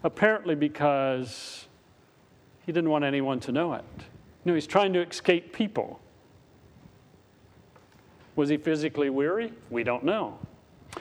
apparently 0.02 0.54
because 0.54 1.66
he 2.64 2.72
didn't 2.72 2.88
want 2.88 3.04
anyone 3.04 3.40
to 3.40 3.52
know 3.52 3.74
it. 3.74 3.84
No, 4.46 4.54
he's 4.54 4.66
trying 4.66 4.94
to 4.94 5.06
escape 5.06 5.52
people. 5.52 6.00
Was 8.34 8.48
he 8.48 8.56
physically 8.56 9.10
weary? 9.10 9.52
We 9.68 9.84
don't 9.84 10.04
know. 10.04 10.38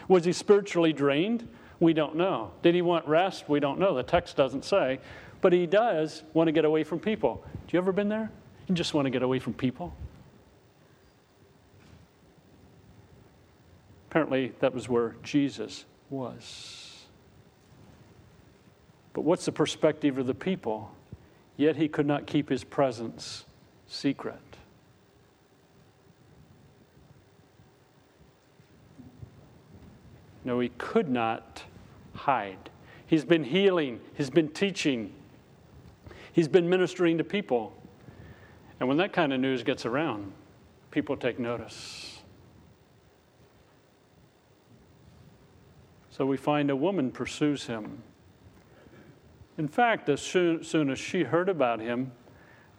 Was 0.10 0.26
he 0.26 0.34
spiritually 0.34 0.92
drained? 0.92 1.48
We 1.80 1.94
don't 1.94 2.18
know. 2.18 2.52
Did 2.64 2.76
he 2.76 2.82
want 2.82 3.08
rest? 3.08 3.48
We 3.48 3.62
don't 3.62 3.80
know. 3.80 3.96
The 3.96 4.04
text 4.04 4.36
doesn't 4.36 4.66
say. 4.66 5.00
But 5.40 5.54
he 5.54 5.68
does 5.68 6.24
want 6.34 6.50
to 6.50 6.52
get 6.52 6.66
away 6.66 6.84
from 6.84 7.00
people. 7.00 7.46
Do 7.66 7.78
you 7.78 7.80
ever 7.80 7.94
been 7.94 8.10
there? 8.10 8.30
You 8.68 8.76
just 8.76 8.94
want 8.94 9.06
to 9.06 9.10
get 9.10 9.24
away 9.24 9.40
from 9.40 9.54
people? 9.54 9.96
Apparently, 14.10 14.54
that 14.60 14.74
was 14.74 14.88
where 14.88 15.16
Jesus 15.24 15.86
was. 16.10 17.06
But 19.14 19.22
what's 19.22 19.46
the 19.46 19.52
perspective 19.52 20.18
of 20.18 20.28
the 20.28 20.34
people? 20.34 20.92
Yet 21.58 21.76
he 21.76 21.88
could 21.88 22.06
not 22.06 22.28
keep 22.28 22.50
his 22.50 22.64
presence 22.64 23.46
secret. 23.88 24.40
No, 30.46 30.60
he 30.60 30.70
could 30.78 31.10
not 31.10 31.64
hide. 32.14 32.70
He's 33.06 33.26
been 33.26 33.44
healing, 33.44 34.00
he's 34.16 34.30
been 34.30 34.50
teaching, 34.50 35.14
he's 36.32 36.48
been 36.48 36.70
ministering 36.70 37.18
to 37.18 37.24
people. 37.24 37.74
And 38.80 38.88
when 38.88 38.98
that 38.98 39.12
kind 39.12 39.34
of 39.34 39.40
news 39.40 39.64
gets 39.64 39.86
around, 39.86 40.32
people 40.92 41.18
take 41.18 41.40
notice. 41.40 42.17
So 46.18 46.26
we 46.26 46.36
find 46.36 46.72
a 46.72 46.76
woman 46.76 47.12
pursues 47.12 47.68
him. 47.68 48.02
In 49.60 49.68
fact, 49.68 50.10
as 50.10 50.20
soon, 50.20 50.64
soon 50.64 50.90
as 50.90 50.98
she 50.98 51.22
heard 51.22 51.48
about 51.48 51.80
him, 51.80 52.12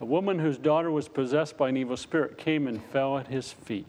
a 0.01 0.05
woman 0.05 0.39
whose 0.39 0.57
daughter 0.57 0.91
was 0.91 1.07
possessed 1.07 1.55
by 1.55 1.69
an 1.69 1.77
evil 1.77 1.95
spirit 1.95 2.37
came 2.37 2.67
and 2.67 2.83
fell 2.83 3.17
at 3.17 3.27
his 3.27 3.53
feet. 3.53 3.85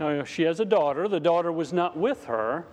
Now, 0.00 0.24
she 0.24 0.42
has 0.42 0.58
a 0.58 0.64
daughter. 0.64 1.06
The 1.06 1.20
daughter 1.20 1.52
was 1.52 1.72
not 1.72 1.96
with 1.96 2.24
her, 2.24 2.64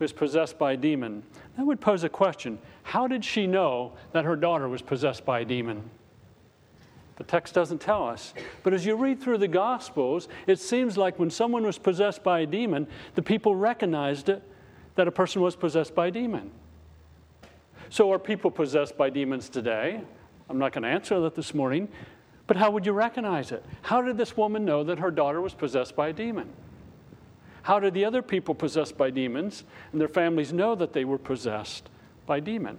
who's 0.00 0.12
possessed 0.12 0.58
by 0.58 0.72
a 0.72 0.76
demon. 0.76 1.22
That 1.56 1.64
would 1.64 1.80
pose 1.80 2.02
a 2.02 2.08
question 2.08 2.58
How 2.82 3.06
did 3.06 3.24
she 3.24 3.46
know 3.46 3.92
that 4.10 4.24
her 4.24 4.34
daughter 4.34 4.68
was 4.68 4.82
possessed 4.82 5.24
by 5.24 5.40
a 5.40 5.44
demon? 5.44 5.88
The 7.16 7.24
text 7.24 7.54
doesn't 7.54 7.80
tell 7.80 8.08
us. 8.08 8.34
But 8.62 8.72
as 8.72 8.86
you 8.86 8.96
read 8.96 9.20
through 9.20 9.38
the 9.38 9.48
Gospels, 9.48 10.28
it 10.46 10.58
seems 10.58 10.96
like 10.96 11.18
when 11.18 11.30
someone 11.30 11.64
was 11.64 11.78
possessed 11.78 12.22
by 12.22 12.40
a 12.40 12.46
demon, 12.46 12.86
the 13.14 13.22
people 13.22 13.54
recognized 13.54 14.28
it, 14.28 14.42
that 14.94 15.08
a 15.08 15.12
person 15.12 15.42
was 15.42 15.56
possessed 15.56 15.94
by 15.94 16.08
a 16.08 16.10
demon. 16.10 16.50
So, 17.88 18.12
are 18.12 18.18
people 18.18 18.50
possessed 18.50 18.96
by 18.96 19.10
demons 19.10 19.48
today? 19.48 20.00
I'm 20.48 20.58
not 20.58 20.72
going 20.72 20.82
to 20.82 20.88
answer 20.88 21.20
that 21.20 21.34
this 21.34 21.54
morning, 21.54 21.88
but 22.46 22.56
how 22.56 22.70
would 22.70 22.84
you 22.84 22.92
recognize 22.92 23.52
it? 23.52 23.64
How 23.82 24.02
did 24.02 24.18
this 24.18 24.36
woman 24.36 24.64
know 24.64 24.84
that 24.84 24.98
her 24.98 25.10
daughter 25.10 25.40
was 25.40 25.54
possessed 25.54 25.96
by 25.96 26.08
a 26.08 26.12
demon? 26.12 26.48
How 27.62 27.78
did 27.78 27.94
the 27.94 28.04
other 28.04 28.22
people 28.22 28.54
possessed 28.54 28.98
by 28.98 29.10
demons 29.10 29.64
and 29.92 30.00
their 30.00 30.08
families 30.08 30.52
know 30.52 30.74
that 30.74 30.92
they 30.92 31.04
were 31.04 31.18
possessed 31.18 31.88
by 32.26 32.40
demon? 32.40 32.78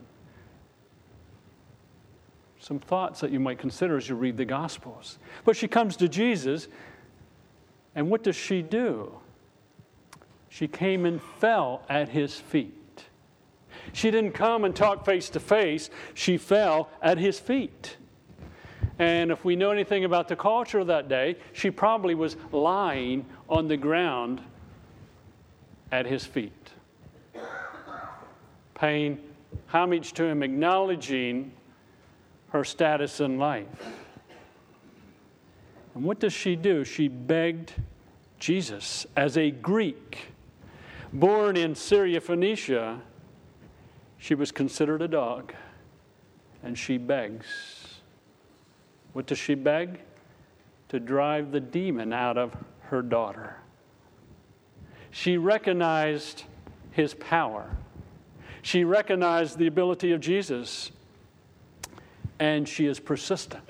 Some 2.64 2.80
thoughts 2.80 3.20
that 3.20 3.30
you 3.30 3.42
might 3.42 3.60
consider 3.60 3.98
as 3.98 4.08
you 4.08 4.16
read 4.16 4.38
the 4.38 4.46
Gospels. 4.46 5.20
But 5.44 5.58
she 5.58 5.68
comes 5.68 5.98
to 5.98 6.08
Jesus, 6.08 6.70
and 7.94 8.10
what 8.10 8.24
does 8.24 8.38
she 8.38 8.62
do? 8.62 9.12
She 10.48 10.70
came 10.70 11.06
and 11.06 11.22
fell 11.22 11.84
at 11.90 12.08
his 12.08 12.40
feet. 12.40 13.04
She 13.92 14.12
didn't 14.12 14.32
come 14.32 14.64
and 14.64 14.74
talk 14.74 15.04
face 15.04 15.30
to 15.32 15.42
face, 15.42 15.90
she 16.14 16.38
fell 16.38 16.88
at 17.02 17.18
his 17.18 17.38
feet. 17.38 17.98
And 18.98 19.30
if 19.30 19.44
we 19.44 19.58
know 19.58 19.72
anything 19.72 20.06
about 20.06 20.30
the 20.30 20.38
culture 20.38 20.80
of 20.80 20.88
that 20.88 21.10
day, 21.10 21.36
she 21.52 21.70
probably 21.70 22.16
was 22.16 22.38
lying 22.54 23.26
on 23.50 23.68
the 23.68 23.76
ground 23.76 24.40
at 25.92 26.06
his 26.06 26.26
feet, 26.26 26.72
paying 28.74 29.20
homage 29.68 30.14
to 30.14 30.24
him, 30.24 30.42
acknowledging 30.42 31.52
her 32.54 32.64
status 32.64 33.20
in 33.20 33.40
life. 33.40 33.68
And 35.96 36.04
what 36.04 36.20
does 36.20 36.34
she 36.34 36.56
do? 36.56 36.84
She 36.86 37.08
begged 37.08 37.74
Jesus 38.40 39.08
as 39.16 39.38
a 39.38 39.50
Greek, 39.50 40.28
born 41.12 41.58
in 41.58 41.74
Syria, 41.74 42.22
Phoenicia. 42.22 43.02
She 44.20 44.36
was 44.36 44.52
considered 44.52 45.02
a 45.02 45.08
dog, 45.08 45.54
and 46.62 46.78
she 46.78 47.00
begs. 47.00 47.48
What 49.14 49.26
does 49.26 49.40
she 49.40 49.56
beg? 49.56 50.00
To 50.90 51.00
drive 51.00 51.52
the 51.52 51.60
demon 51.60 52.14
out 52.14 52.38
of 52.38 52.56
her 52.82 53.02
daughter. 53.02 53.58
She 55.10 55.38
recognized 55.38 56.44
his 56.92 57.16
power. 57.16 57.76
She 58.62 58.84
recognized 58.84 59.58
the 59.58 59.66
ability 59.66 60.12
of 60.12 60.22
Jesus. 60.22 60.92
And 62.40 62.68
she 62.68 62.86
is 62.86 63.00
persistent. 63.00 63.64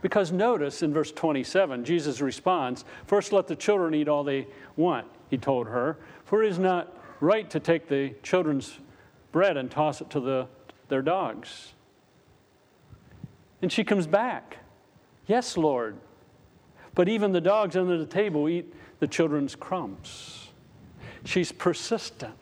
Because 0.00 0.30
notice 0.30 0.82
in 0.82 0.92
verse 0.92 1.10
27, 1.12 1.84
Jesus 1.84 2.20
responds 2.20 2.84
First, 3.06 3.32
let 3.32 3.46
the 3.46 3.56
children 3.56 3.94
eat 3.94 4.08
all 4.08 4.24
they 4.24 4.46
want, 4.76 5.06
he 5.28 5.36
told 5.36 5.66
her, 5.66 5.98
for 6.24 6.42
it 6.42 6.50
is 6.50 6.58
not 6.58 6.96
right 7.20 7.48
to 7.50 7.58
take 7.58 7.88
the 7.88 8.14
children's 8.22 8.78
bread 9.32 9.56
and 9.56 9.70
toss 9.70 10.00
it 10.00 10.08
to 10.10 10.20
the, 10.20 10.46
their 10.88 11.02
dogs. 11.02 11.74
And 13.60 13.72
she 13.72 13.82
comes 13.82 14.06
back. 14.06 14.58
Yes, 15.26 15.56
Lord. 15.56 15.96
But 16.94 17.08
even 17.08 17.32
the 17.32 17.40
dogs 17.40 17.76
under 17.76 17.98
the 17.98 18.06
table 18.06 18.48
eat 18.48 18.72
the 19.00 19.06
children's 19.06 19.54
crumbs. 19.54 20.48
She's 21.24 21.52
persistent. 21.52 22.34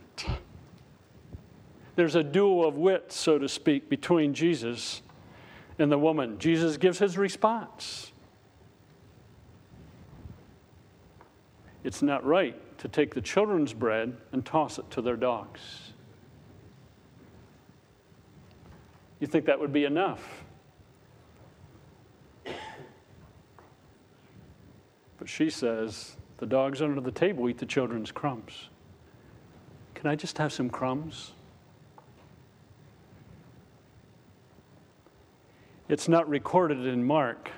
There's 1.96 2.14
a 2.14 2.22
duel 2.22 2.66
of 2.66 2.76
wits, 2.76 3.16
so 3.16 3.38
to 3.38 3.48
speak, 3.48 3.88
between 3.88 4.34
Jesus 4.34 5.00
and 5.78 5.92
the 5.92 5.99
woman. 5.99 6.38
Jesus 6.38 6.76
gives 6.76 6.99
his 6.99 7.18
response. 7.18 8.12
It's 11.85 12.02
not 12.02 12.25
right 12.25 12.56
to 12.78 12.88
take 12.88 13.14
the 13.14 13.21
children's 13.21 13.73
bread 13.73 14.16
and 14.33 14.45
toss 14.45 14.78
it 14.78 14.90
to 14.90 15.02
their 15.02 15.16
dogs. 15.16 15.61
You 19.21 19.26
think 19.26 19.47
that 19.47 19.59
would 19.59 19.73
be 19.73 19.85
enough? 19.85 20.45
But 25.18 25.28
she 25.28 25.49
says, 25.49 26.16
The 26.38 26.47
dogs 26.47 26.83
under 26.83 27.00
the 27.00 27.11
table 27.11 27.49
eat 27.49 27.59
the 27.59 27.66
children's 27.66 28.12
crumbs. 28.12 28.68
Can 29.95 30.09
I 30.09 30.16
just 30.16 30.37
have 30.38 30.52
some 30.52 30.68
crumbs? 30.68 31.33
It's 35.88 36.08
not 36.08 36.28
recorded 36.28 36.86
in 36.86 37.04
Mark. 37.04 37.50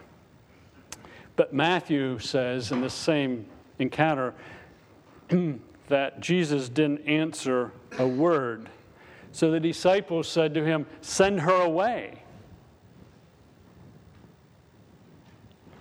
But 1.36 1.54
Matthew 1.54 2.18
says 2.18 2.72
in 2.72 2.80
the 2.80 2.90
same 2.90 3.46
encounter 3.78 4.34
that 5.88 6.20
Jesus 6.20 6.68
didn't 6.68 7.06
answer 7.06 7.72
a 7.98 8.06
word. 8.06 8.68
So 9.32 9.50
the 9.50 9.60
disciples 9.60 10.28
said 10.28 10.52
to 10.54 10.64
him, 10.64 10.86
Send 11.00 11.40
her 11.40 11.62
away, 11.62 12.22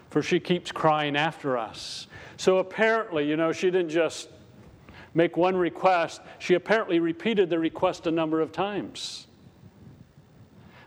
for 0.09 0.21
she 0.21 0.39
keeps 0.39 0.71
crying 0.71 1.15
after 1.15 1.57
us. 1.57 2.07
So 2.37 2.59
apparently, 2.59 3.27
you 3.27 3.35
know, 3.35 3.51
she 3.51 3.71
didn't 3.71 3.89
just 3.89 4.29
make 5.13 5.35
one 5.35 5.55
request, 5.55 6.21
she 6.39 6.53
apparently 6.53 6.99
repeated 6.99 7.49
the 7.49 7.57
request 7.57 8.05
a 8.05 8.11
number 8.11 8.39
of 8.39 8.51
times. 8.51 9.26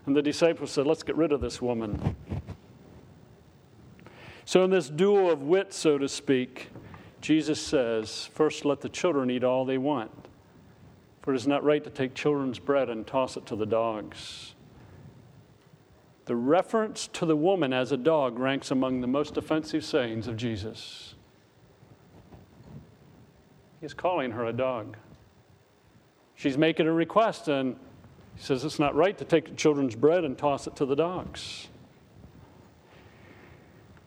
And 0.05 0.15
the 0.15 0.21
disciples 0.21 0.71
said, 0.71 0.87
Let's 0.87 1.03
get 1.03 1.15
rid 1.15 1.31
of 1.31 1.41
this 1.41 1.61
woman. 1.61 2.15
So, 4.45 4.63
in 4.63 4.71
this 4.71 4.89
duel 4.89 5.29
of 5.29 5.43
wit, 5.43 5.73
so 5.73 5.97
to 5.97 6.09
speak, 6.09 6.69
Jesus 7.21 7.61
says, 7.61 8.29
First 8.33 8.65
let 8.65 8.81
the 8.81 8.89
children 8.89 9.29
eat 9.29 9.43
all 9.43 9.63
they 9.65 9.77
want, 9.77 10.11
for 11.21 11.33
it 11.33 11.37
is 11.37 11.47
not 11.47 11.63
right 11.63 11.83
to 11.83 11.89
take 11.89 12.15
children's 12.15 12.59
bread 12.59 12.89
and 12.89 13.05
toss 13.05 13.37
it 13.37 13.45
to 13.47 13.55
the 13.55 13.65
dogs. 13.65 14.55
The 16.25 16.35
reference 16.35 17.07
to 17.13 17.25
the 17.25 17.35
woman 17.35 17.73
as 17.73 17.91
a 17.91 17.97
dog 17.97 18.39
ranks 18.39 18.71
among 18.71 19.01
the 19.01 19.07
most 19.07 19.37
offensive 19.37 19.83
sayings 19.83 20.27
of 20.27 20.37
Jesus. 20.37 21.15
He's 23.79 23.93
calling 23.93 24.31
her 24.31 24.45
a 24.45 24.53
dog. 24.53 24.97
She's 26.35 26.57
making 26.57 26.87
a 26.87 26.93
request, 26.93 27.47
and 27.47 27.75
he 28.41 28.47
says 28.47 28.65
it's 28.65 28.79
not 28.79 28.95
right 28.95 29.15
to 29.19 29.23
take 29.23 29.49
the 29.49 29.53
children's 29.53 29.95
bread 29.95 30.23
and 30.23 30.35
toss 30.35 30.65
it 30.65 30.75
to 30.77 30.85
the 30.87 30.95
dogs. 30.95 31.67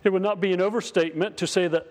It 0.02 0.12
would 0.12 0.22
not 0.22 0.40
be 0.40 0.52
an 0.52 0.60
overstatement 0.60 1.36
to 1.36 1.46
say 1.46 1.68
that 1.68 1.86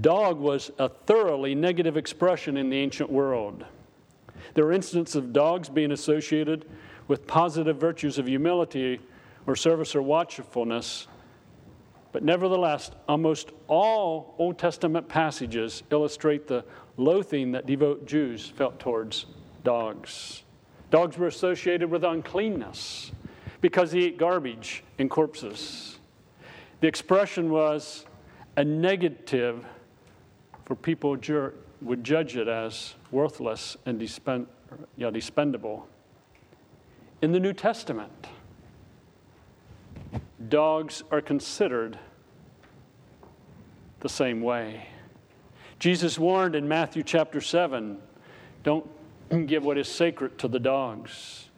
dog 0.00 0.38
was 0.38 0.70
a 0.78 0.88
thoroughly 0.88 1.54
negative 1.54 1.98
expression 1.98 2.56
in 2.56 2.70
the 2.70 2.78
ancient 2.78 3.10
world. 3.10 3.66
There 4.54 4.64
are 4.64 4.72
instances 4.72 5.16
of 5.16 5.34
dogs 5.34 5.68
being 5.68 5.92
associated 5.92 6.64
with 7.08 7.26
positive 7.26 7.76
virtues 7.76 8.16
of 8.16 8.26
humility 8.26 8.98
or 9.46 9.54
service 9.54 9.94
or 9.94 10.00
watchfulness, 10.00 11.08
but 12.10 12.22
nevertheless, 12.22 12.90
almost 13.06 13.50
all 13.68 14.34
Old 14.38 14.58
Testament 14.58 15.10
passages 15.10 15.82
illustrate 15.90 16.46
the 16.46 16.64
loathing 16.96 17.52
that 17.52 17.66
devout 17.66 18.06
Jews 18.06 18.48
felt 18.48 18.80
towards 18.80 19.26
dogs. 19.62 20.42
Dogs 20.90 21.18
were 21.18 21.26
associated 21.26 21.90
with 21.90 22.04
uncleanness 22.04 23.10
because 23.60 23.90
they 23.90 24.00
ate 24.00 24.18
garbage 24.18 24.84
and 24.98 25.10
corpses. 25.10 25.98
The 26.80 26.86
expression 26.86 27.50
was 27.50 28.06
a 28.56 28.64
negative 28.64 29.64
for 30.64 30.74
people 30.74 31.16
would 31.82 32.04
judge 32.04 32.36
it 32.36 32.48
as 32.48 32.94
worthless 33.10 33.76
and 33.86 33.98
dispend, 33.98 34.46
you 34.96 35.06
know, 35.06 35.10
dispendable. 35.10 35.84
In 37.22 37.32
the 37.32 37.40
New 37.40 37.52
Testament, 37.52 38.26
dogs 40.48 41.02
are 41.10 41.20
considered 41.20 41.98
the 44.00 44.08
same 44.08 44.40
way. 44.40 44.88
Jesus 45.78 46.18
warned 46.18 46.56
in 46.56 46.66
Matthew 46.66 47.02
chapter 47.02 47.40
7 47.40 47.98
don't 48.62 48.88
give 49.46 49.64
what 49.64 49.78
is 49.78 49.88
sacred 49.88 50.38
to 50.38 50.48
the 50.48 50.58
dogs. 50.58 51.48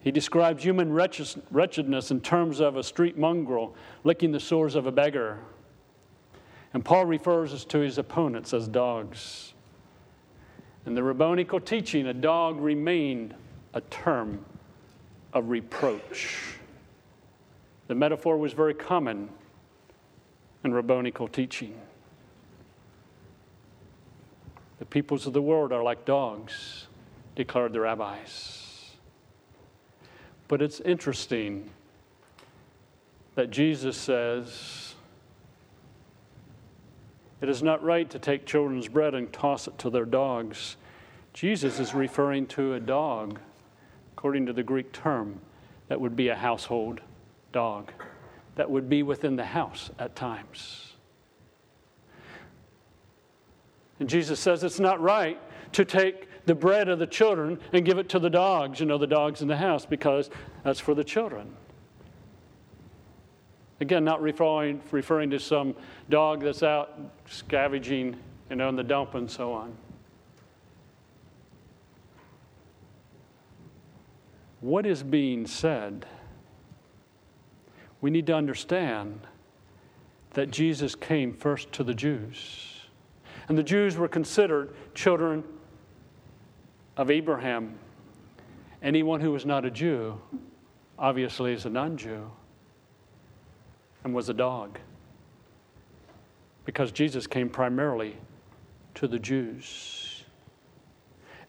He 0.00 0.10
describes 0.10 0.62
human 0.62 0.92
wretchedness 0.92 2.10
in 2.10 2.20
terms 2.20 2.60
of 2.60 2.76
a 2.76 2.82
street 2.82 3.18
mongrel 3.18 3.74
licking 4.02 4.32
the 4.32 4.40
sores 4.40 4.74
of 4.74 4.86
a 4.86 4.92
beggar. 4.92 5.38
And 6.72 6.84
Paul 6.84 7.04
refers 7.04 7.64
to 7.66 7.78
his 7.78 7.98
opponents 7.98 8.54
as 8.54 8.66
dogs. 8.66 9.52
In 10.86 10.94
the 10.94 11.02
rabbinical 11.02 11.60
teaching, 11.60 12.06
a 12.06 12.14
dog 12.14 12.60
remained 12.60 13.34
a 13.74 13.82
term 13.82 14.44
of 15.32 15.50
reproach. 15.50 16.56
The 17.88 17.94
metaphor 17.94 18.38
was 18.38 18.52
very 18.52 18.74
common 18.74 19.28
in 20.64 20.72
rabbinical 20.72 21.28
teaching. 21.28 21.78
The 24.80 24.84
peoples 24.84 25.28
of 25.28 25.32
the 25.32 25.40
world 25.40 25.72
are 25.72 25.82
like 25.82 26.04
dogs, 26.04 26.88
declared 27.36 27.72
the 27.72 27.80
rabbis. 27.80 28.90
But 30.48 30.60
it's 30.60 30.80
interesting 30.80 31.70
that 33.36 33.52
Jesus 33.52 33.96
says, 33.96 34.96
It 37.40 37.48
is 37.48 37.62
not 37.62 37.84
right 37.84 38.10
to 38.10 38.18
take 38.18 38.44
children's 38.44 38.88
bread 38.88 39.14
and 39.14 39.32
toss 39.32 39.68
it 39.68 39.78
to 39.78 39.90
their 39.90 40.04
dogs. 40.04 40.76
Jesus 41.32 41.78
is 41.78 41.94
referring 41.94 42.48
to 42.48 42.74
a 42.74 42.80
dog, 42.80 43.38
according 44.16 44.46
to 44.46 44.52
the 44.52 44.64
Greek 44.64 44.90
term, 44.92 45.40
that 45.86 46.00
would 46.00 46.16
be 46.16 46.26
a 46.26 46.34
household 46.34 47.00
dog 47.52 47.92
that 48.60 48.70
would 48.70 48.88
be 48.88 49.02
within 49.02 49.36
the 49.36 49.44
house 49.44 49.90
at 49.98 50.14
times. 50.14 50.89
And 54.00 54.08
Jesus 54.08 54.40
says 54.40 54.64
it's 54.64 54.80
not 54.80 55.00
right 55.00 55.38
to 55.72 55.84
take 55.84 56.26
the 56.46 56.54
bread 56.54 56.88
of 56.88 56.98
the 56.98 57.06
children 57.06 57.60
and 57.72 57.84
give 57.84 57.98
it 57.98 58.08
to 58.08 58.18
the 58.18 58.30
dogs, 58.30 58.80
you 58.80 58.86
know, 58.86 58.98
the 58.98 59.06
dogs 59.06 59.42
in 59.42 59.48
the 59.48 59.56
house, 59.56 59.86
because 59.86 60.30
that's 60.64 60.80
for 60.80 60.94
the 60.94 61.04
children. 61.04 61.54
Again, 63.80 64.04
not 64.04 64.20
referring, 64.20 64.82
referring 64.90 65.30
to 65.30 65.38
some 65.38 65.76
dog 66.08 66.42
that's 66.42 66.62
out 66.62 66.98
scavenging, 67.28 68.16
you 68.50 68.56
know, 68.56 68.68
in 68.68 68.76
the 68.76 68.82
dump 68.82 69.14
and 69.14 69.30
so 69.30 69.52
on. 69.52 69.76
What 74.60 74.84
is 74.84 75.02
being 75.02 75.46
said? 75.46 76.06
we 78.00 78.10
need 78.10 78.26
to 78.26 78.34
understand 78.34 79.20
that 80.32 80.50
Jesus 80.50 80.94
came 80.94 81.32
first 81.34 81.72
to 81.72 81.84
the 81.84 81.94
Jews. 81.94 82.79
And 83.50 83.58
the 83.58 83.64
Jews 83.64 83.96
were 83.96 84.06
considered 84.06 84.72
children 84.94 85.42
of 86.96 87.10
Abraham. 87.10 87.80
Anyone 88.80 89.20
who 89.20 89.32
was 89.32 89.44
not 89.44 89.64
a 89.64 89.72
Jew, 89.72 90.20
obviously, 90.96 91.52
is 91.52 91.64
a 91.64 91.68
non 91.68 91.96
Jew 91.96 92.30
and 94.04 94.14
was 94.14 94.28
a 94.28 94.34
dog. 94.34 94.78
Because 96.64 96.92
Jesus 96.92 97.26
came 97.26 97.50
primarily 97.50 98.16
to 98.94 99.08
the 99.08 99.18
Jews. 99.18 100.22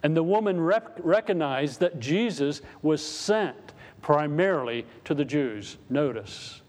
And 0.02 0.18
the 0.18 0.24
woman 0.24 0.60
recognized 0.60 1.82
that 1.82 2.00
Jesus 2.00 2.64
was 2.82 3.06
sent 3.06 3.74
primarily 4.02 4.88
to 5.06 5.14
the 5.14 5.24
Jews. 5.24 5.78
Notice. 5.88 6.64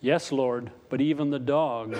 Yes, 0.00 0.30
Lord, 0.30 0.70
but 0.88 1.00
even 1.00 1.30
the 1.30 1.40
dogs, 1.40 1.98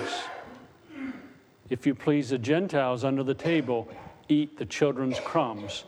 if 1.71 1.87
you 1.87 1.95
please, 1.95 2.31
the 2.31 2.37
Gentiles 2.37 3.05
under 3.05 3.23
the 3.23 3.33
table 3.33 3.87
eat 4.27 4.57
the 4.57 4.65
children's 4.65 5.17
crumbs, 5.21 5.85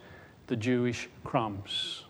the 0.48 0.56
Jewish 0.56 1.10
crumbs. 1.26 2.06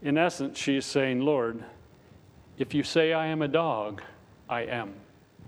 In 0.00 0.16
essence, 0.16 0.56
she 0.56 0.76
is 0.76 0.86
saying, 0.86 1.22
Lord, 1.22 1.64
if 2.58 2.72
you 2.72 2.84
say 2.84 3.12
I 3.12 3.26
am 3.26 3.42
a 3.42 3.48
dog, 3.48 4.00
I 4.48 4.60
am. 4.60 4.94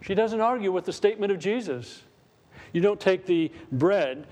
She 0.03 0.17
doesn't 0.17 0.41
argue 0.41 0.73
with 0.73 0.85
the 0.85 0.93
statement 0.93 1.31
of 1.31 1.39
Jesus. 1.39 2.03
You 2.73 2.81
don't 2.81 2.99
take 2.99 3.27
the 3.27 3.53
bread 3.71 4.27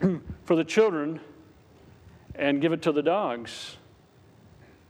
for 0.44 0.54
the 0.54 0.64
children 0.64 1.18
and 2.34 2.60
give 2.60 2.72
it 2.72 2.82
to 2.82 2.92
the 2.92 3.02
dogs. 3.02 3.76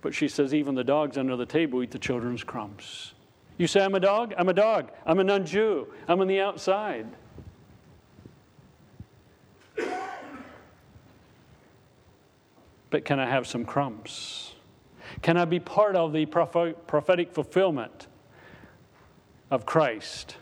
But 0.00 0.14
she 0.14 0.28
says, 0.28 0.54
even 0.54 0.74
the 0.74 0.84
dogs 0.84 1.16
under 1.16 1.36
the 1.36 1.46
table 1.46 1.82
eat 1.82 1.90
the 1.90 1.98
children's 1.98 2.44
crumbs. 2.44 3.14
You 3.56 3.66
say, 3.66 3.84
I'm 3.84 3.94
a 3.94 4.00
dog? 4.00 4.34
I'm 4.36 4.48
a 4.48 4.52
dog. 4.52 4.90
I'm 5.06 5.18
a 5.20 5.24
non 5.24 5.46
Jew. 5.46 5.88
I'm 6.08 6.20
on 6.20 6.26
the 6.26 6.40
outside. 6.40 7.06
But 12.90 13.04
can 13.04 13.18
I 13.18 13.28
have 13.28 13.46
some 13.46 13.64
crumbs? 13.64 14.54
Can 15.22 15.36
I 15.36 15.44
be 15.44 15.58
part 15.58 15.96
of 15.96 16.12
the 16.12 16.26
prophetic 16.26 17.32
fulfillment 17.32 18.08
of 19.54 19.64
Christ. 19.64 20.36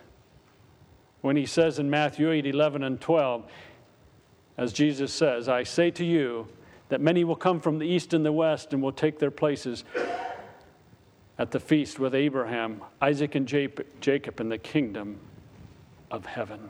When 1.20 1.36
he 1.36 1.46
says 1.46 1.78
in 1.78 1.90
Matthew 1.90 2.30
8 2.30 2.46
11 2.46 2.82
and 2.82 3.00
12, 3.00 3.44
as 4.56 4.72
Jesus 4.72 5.12
says, 5.12 5.48
I 5.48 5.62
say 5.62 5.90
to 5.92 6.04
you 6.04 6.48
that 6.92 7.00
many 7.00 7.24
will 7.24 7.36
come 7.36 7.58
from 7.58 7.78
the 7.78 7.86
east 7.86 8.12
and 8.12 8.22
the 8.22 8.30
west 8.30 8.74
and 8.74 8.82
will 8.82 8.92
take 8.92 9.18
their 9.18 9.30
places 9.30 9.82
at 11.38 11.50
the 11.50 11.58
feast 11.58 11.98
with 11.98 12.14
Abraham, 12.14 12.82
Isaac, 13.00 13.34
and 13.34 13.48
Jacob 13.48 14.40
in 14.40 14.50
the 14.50 14.58
kingdom 14.58 15.18
of 16.10 16.26
heaven. 16.26 16.68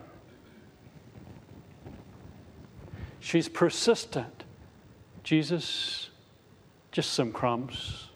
She's 3.18 3.48
persistent. 3.48 4.44
Jesus, 5.24 6.10
just 6.92 7.12
some 7.14 7.32
crumbs. 7.32 8.08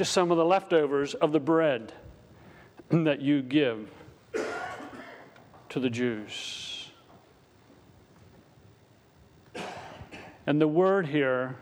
just 0.00 0.12
some 0.12 0.30
of 0.30 0.38
the 0.38 0.44
leftovers 0.46 1.12
of 1.12 1.30
the 1.30 1.38
bread 1.38 1.92
that 2.88 3.20
you 3.20 3.42
give 3.42 3.90
to 5.68 5.78
the 5.78 5.90
Jews. 5.90 6.69
And 10.50 10.60
the 10.60 10.66
word 10.66 11.06
here 11.06 11.54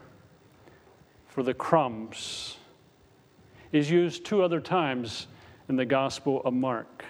for 1.27 1.43
the 1.43 1.53
crumbs 1.53 2.57
is 3.71 3.91
used 3.91 4.25
two 4.25 4.43
other 4.43 4.63
times 4.63 5.27
in 5.69 5.77
the 5.77 5.85
Gospel 5.85 6.41
of 6.43 6.55
Mark. 6.55 7.05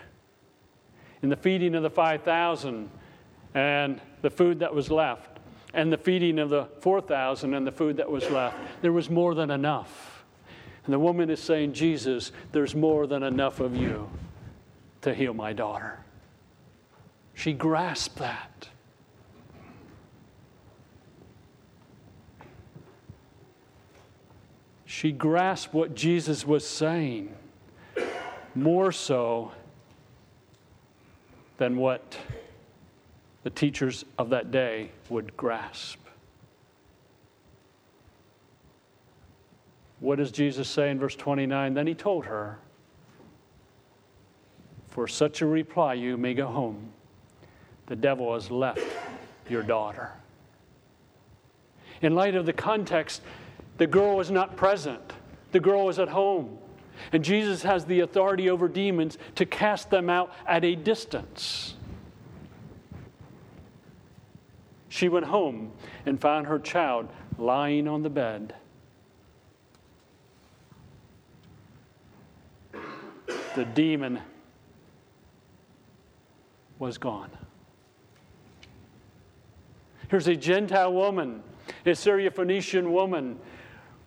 In 1.22 1.28
the 1.28 1.36
feeding 1.36 1.76
of 1.76 1.84
the 1.84 1.90
5,000 1.90 2.90
and 3.54 4.00
the 4.22 4.28
food 4.28 4.58
that 4.58 4.74
was 4.74 4.90
left, 4.90 5.38
and 5.72 5.92
the 5.92 5.96
feeding 5.96 6.40
of 6.40 6.50
the 6.50 6.64
4,000 6.80 7.54
and 7.54 7.64
the 7.64 7.70
food 7.70 7.98
that 7.98 8.10
was 8.10 8.28
left, 8.28 8.56
there 8.82 8.92
was 8.92 9.08
more 9.08 9.36
than 9.36 9.52
enough. 9.52 10.24
And 10.84 10.92
the 10.92 10.98
woman 10.98 11.30
is 11.30 11.38
saying, 11.38 11.74
Jesus, 11.74 12.32
there's 12.50 12.74
more 12.74 13.06
than 13.06 13.22
enough 13.22 13.60
of 13.60 13.76
you 13.76 14.10
to 15.02 15.14
heal 15.14 15.32
my 15.32 15.52
daughter. 15.52 16.00
She 17.34 17.52
grasped 17.52 18.16
that. 18.16 18.68
She 24.98 25.12
grasped 25.12 25.72
what 25.72 25.94
Jesus 25.94 26.44
was 26.44 26.66
saying 26.66 27.32
more 28.56 28.90
so 28.90 29.52
than 31.56 31.76
what 31.76 32.18
the 33.44 33.50
teachers 33.50 34.04
of 34.18 34.30
that 34.30 34.50
day 34.50 34.90
would 35.08 35.37
grasp. 35.37 36.00
What 40.00 40.16
does 40.16 40.32
Jesus 40.32 40.66
say 40.66 40.90
in 40.90 40.98
verse 40.98 41.14
29? 41.14 41.74
Then 41.74 41.87
he 41.87 41.94
told 41.94 42.24
her, 42.24 42.58
For 44.88 45.06
such 45.06 45.42
a 45.42 45.46
reply 45.46 45.94
you 45.94 46.16
may 46.16 46.34
go 46.34 46.48
home. 46.48 46.90
The 47.87 47.94
devil 47.94 48.34
has 48.34 48.50
left 48.50 48.82
your 49.48 49.62
daughter. 49.62 50.11
In 52.02 52.16
light 52.16 52.34
of 52.34 52.46
the 52.46 52.52
context, 52.52 53.22
the 53.78 53.86
girl 53.86 54.16
was 54.16 54.30
not 54.30 54.56
present, 54.56 55.12
the 55.52 55.60
girl 55.60 55.86
was 55.86 55.98
at 55.98 56.08
home. 56.08 56.58
And 57.12 57.24
Jesus 57.24 57.62
has 57.62 57.84
the 57.84 58.00
authority 58.00 58.50
over 58.50 58.66
demons 58.66 59.18
to 59.36 59.46
cast 59.46 59.88
them 59.88 60.10
out 60.10 60.32
at 60.46 60.64
a 60.64 60.74
distance. 60.74 61.74
She 64.88 65.08
went 65.08 65.26
home 65.26 65.70
and 66.06 66.20
found 66.20 66.48
her 66.48 66.58
child 66.58 67.08
lying 67.38 67.86
on 67.86 68.02
the 68.02 68.10
bed. 68.10 68.54
The 73.54 73.64
demon 73.64 74.20
was 76.78 76.98
gone. 76.98 77.30
Here's 80.08 80.26
a 80.26 80.36
Gentile 80.36 80.92
woman, 80.92 81.42
a 81.84 81.90
Syrophoenician 81.90 82.90
woman 82.90 83.38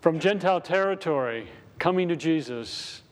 from 0.01 0.19
Gentile 0.19 0.59
territory 0.59 1.47
coming 1.77 2.07
to 2.09 2.15
Jesus 2.15 3.03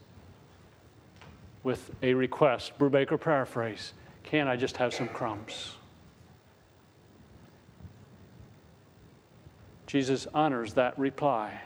with 1.63 1.91
a 2.02 2.15
request. 2.15 2.78
Brubaker 2.78 3.19
paraphrase 3.21 3.93
Can 4.23 4.47
I 4.47 4.56
just 4.56 4.78
have 4.78 4.93
some 4.93 5.08
crumbs? 5.08 5.75
Jesus 9.86 10.28
honors 10.34 10.73
that 10.73 10.97
reply 10.99 11.62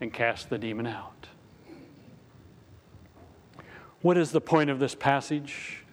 and 0.00 0.12
casts 0.12 0.44
the 0.44 0.58
demon 0.58 0.86
out. 0.86 1.28
What 4.00 4.18
is 4.18 4.32
the 4.32 4.40
point 4.40 4.70
of 4.70 4.80
this 4.80 4.94
passage? 4.94 5.84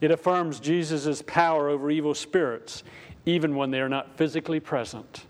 It 0.00 0.10
affirms 0.10 0.58
Jesus' 0.58 1.22
power 1.26 1.68
over 1.68 1.90
evil 1.90 2.14
spirits, 2.14 2.82
even 3.24 3.56
when 3.56 3.70
they 3.70 3.80
are 3.80 3.88
not 3.88 4.16
physically 4.16 4.58
present. 4.58 5.24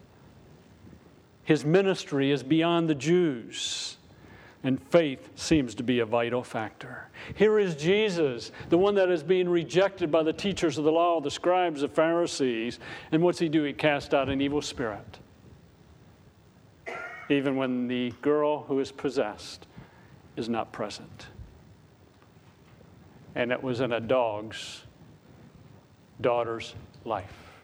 His 1.44 1.64
ministry 1.64 2.30
is 2.30 2.42
beyond 2.42 2.88
the 2.88 2.94
Jews, 2.94 3.96
and 4.62 4.80
faith 4.80 5.30
seems 5.34 5.74
to 5.74 5.82
be 5.82 5.98
a 5.98 6.06
vital 6.06 6.44
factor. 6.44 7.08
Here 7.34 7.58
is 7.58 7.74
Jesus, 7.74 8.52
the 8.68 8.78
one 8.78 8.94
that 8.94 9.10
is 9.10 9.22
being 9.24 9.48
rejected 9.48 10.10
by 10.10 10.22
the 10.22 10.32
teachers 10.32 10.78
of 10.78 10.84
the 10.84 10.92
law, 10.92 11.20
the 11.20 11.30
scribes, 11.30 11.80
the 11.80 11.88
Pharisees. 11.88 12.78
And 13.10 13.22
what's 13.22 13.40
he 13.40 13.48
do? 13.48 13.64
He 13.64 13.72
cast 13.72 14.14
out 14.14 14.28
an 14.28 14.40
evil 14.40 14.62
spirit. 14.62 15.18
Even 17.28 17.56
when 17.56 17.88
the 17.88 18.12
girl 18.22 18.62
who 18.62 18.78
is 18.78 18.92
possessed 18.92 19.66
is 20.36 20.48
not 20.48 20.70
present. 20.70 21.26
And 23.34 23.50
it 23.50 23.62
was 23.62 23.80
in 23.80 23.92
a 23.92 24.00
dog's 24.00 24.82
daughter's 26.20 26.74
life, 27.04 27.62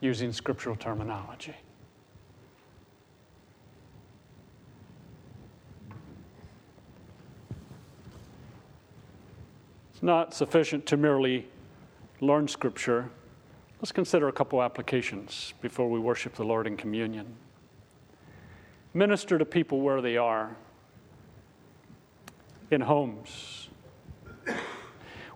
using 0.00 0.32
scriptural 0.32 0.74
terminology. 0.74 1.54
Not 10.04 10.34
sufficient 10.34 10.84
to 10.86 10.96
merely 10.98 11.48
learn 12.20 12.46
Scripture. 12.46 13.08
Let's 13.80 13.90
consider 13.90 14.28
a 14.28 14.32
couple 14.32 14.62
applications 14.62 15.54
before 15.62 15.88
we 15.88 15.98
worship 15.98 16.34
the 16.34 16.44
Lord 16.44 16.66
in 16.66 16.76
communion. 16.76 17.34
Minister 18.92 19.38
to 19.38 19.44
people 19.44 19.80
where 19.80 20.02
they 20.02 20.16
are, 20.16 20.56
in 22.70 22.82
homes. 22.82 23.68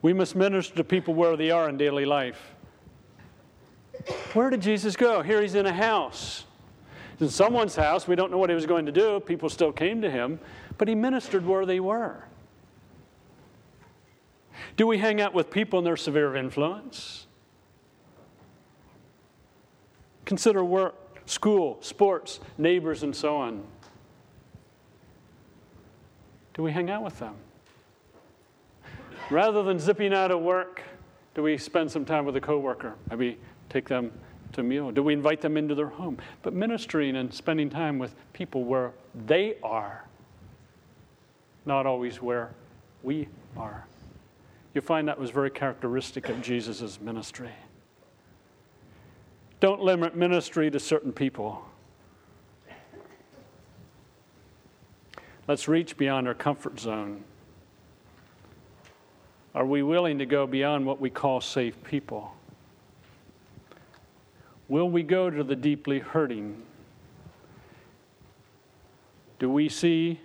We 0.02 0.12
must 0.12 0.36
minister 0.36 0.76
to 0.76 0.84
people 0.84 1.14
where 1.14 1.36
they 1.36 1.50
are 1.50 1.68
in 1.68 1.76
daily 1.76 2.04
life. 2.04 2.54
Where 4.32 4.50
did 4.50 4.60
Jesus 4.60 4.96
go? 4.96 5.22
Here 5.22 5.40
he's 5.40 5.54
in 5.54 5.66
a 5.66 5.72
house. 5.72 6.44
In 7.20 7.28
someone's 7.28 7.74
house, 7.74 8.06
we 8.06 8.14
don't 8.14 8.30
know 8.30 8.38
what 8.38 8.48
he 8.48 8.54
was 8.54 8.66
going 8.66 8.86
to 8.86 8.92
do. 8.92 9.18
People 9.20 9.48
still 9.48 9.72
came 9.72 10.00
to 10.02 10.10
him, 10.10 10.38
but 10.76 10.86
he 10.88 10.94
ministered 10.94 11.44
where 11.44 11.66
they 11.66 11.80
were. 11.80 12.27
Do 14.78 14.86
we 14.86 14.98
hang 14.98 15.20
out 15.20 15.34
with 15.34 15.50
people 15.50 15.80
in 15.80 15.84
their 15.84 15.96
sphere 15.96 16.28
of 16.28 16.36
influence? 16.36 17.26
Consider 20.24 20.62
work, 20.62 20.94
school, 21.26 21.78
sports, 21.80 22.38
neighbors, 22.58 23.02
and 23.02 23.14
so 23.14 23.36
on. 23.36 23.64
Do 26.54 26.62
we 26.62 26.70
hang 26.70 26.90
out 26.90 27.02
with 27.02 27.18
them? 27.18 27.34
Rather 29.30 29.64
than 29.64 29.80
zipping 29.80 30.14
out 30.14 30.30
of 30.30 30.42
work, 30.42 30.82
do 31.34 31.42
we 31.42 31.58
spend 31.58 31.90
some 31.90 32.04
time 32.04 32.24
with 32.24 32.36
a 32.36 32.40
coworker? 32.40 32.94
Maybe 33.10 33.36
take 33.68 33.88
them 33.88 34.12
to 34.52 34.60
a 34.60 34.64
meal? 34.64 34.92
Do 34.92 35.02
we 35.02 35.12
invite 35.12 35.40
them 35.40 35.56
into 35.56 35.74
their 35.74 35.88
home? 35.88 36.18
But 36.42 36.52
ministering 36.52 37.16
and 37.16 37.34
spending 37.34 37.68
time 37.68 37.98
with 37.98 38.14
people 38.32 38.62
where 38.62 38.92
they 39.26 39.56
are, 39.60 40.04
not 41.66 41.84
always 41.84 42.22
where 42.22 42.50
we 43.02 43.26
are 43.56 43.84
you 44.78 44.82
find 44.82 45.08
that 45.08 45.18
was 45.18 45.30
very 45.30 45.50
characteristic 45.50 46.28
of 46.28 46.40
Jesus' 46.40 47.00
ministry. 47.00 47.50
Don't 49.58 49.80
limit 49.80 50.14
ministry 50.14 50.70
to 50.70 50.78
certain 50.78 51.12
people. 51.12 51.64
Let's 55.48 55.66
reach 55.66 55.96
beyond 55.96 56.28
our 56.28 56.34
comfort 56.34 56.78
zone. 56.78 57.24
Are 59.52 59.66
we 59.66 59.82
willing 59.82 60.16
to 60.18 60.26
go 60.26 60.46
beyond 60.46 60.86
what 60.86 61.00
we 61.00 61.10
call 61.10 61.40
safe 61.40 61.82
people? 61.82 62.32
Will 64.68 64.88
we 64.88 65.02
go 65.02 65.28
to 65.28 65.42
the 65.42 65.56
deeply 65.56 65.98
hurting? 65.98 66.62
Do 69.40 69.50
we 69.50 69.68
see 69.68 70.20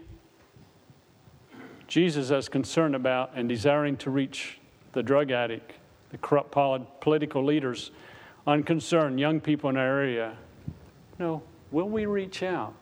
Jesus 1.88 2.32
is 2.32 2.50
concerned 2.50 2.96
about 2.96 3.32
and 3.36 3.48
desiring 3.48 3.98
to 3.98 4.10
reach 4.10 4.60
the 4.93 5.04
drug 5.04 5.32
addict, 5.32 5.74
the 6.12 6.17
corrupt 6.17 6.52
political 7.02 7.43
leaders, 7.43 7.91
unconcerned 8.48 9.19
young 9.19 9.39
people 9.39 9.69
in 9.69 9.78
our 9.78 10.00
area. 10.00 10.38
No, 11.19 11.43
will 11.72 11.89
we 11.89 12.06
reach 12.06 12.43
out 12.43 12.74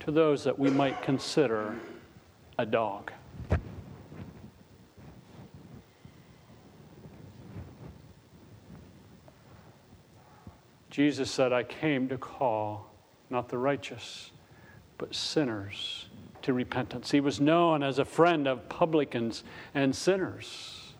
to 0.00 0.10
those 0.10 0.44
that 0.44 0.58
we 0.58 0.70
might 0.70 1.02
consider 1.02 1.74
a 2.58 2.66
dog? 2.66 3.12
Jesus 10.90 11.30
said, 11.30 11.52
I 11.52 11.62
came 11.62 12.08
to 12.08 12.18
call 12.18 12.90
not 13.30 13.48
the 13.48 13.58
righteous, 13.58 14.32
but 14.96 15.14
sinners 15.14 16.07
to 16.42 16.52
repentance. 16.52 17.10
He 17.10 17.20
was 17.20 17.40
known 17.40 17.82
as 17.82 17.98
a 17.98 18.04
friend 18.04 18.46
of 18.46 18.68
publicans 18.68 19.44
and 19.74 19.94
sinners. 19.94 20.94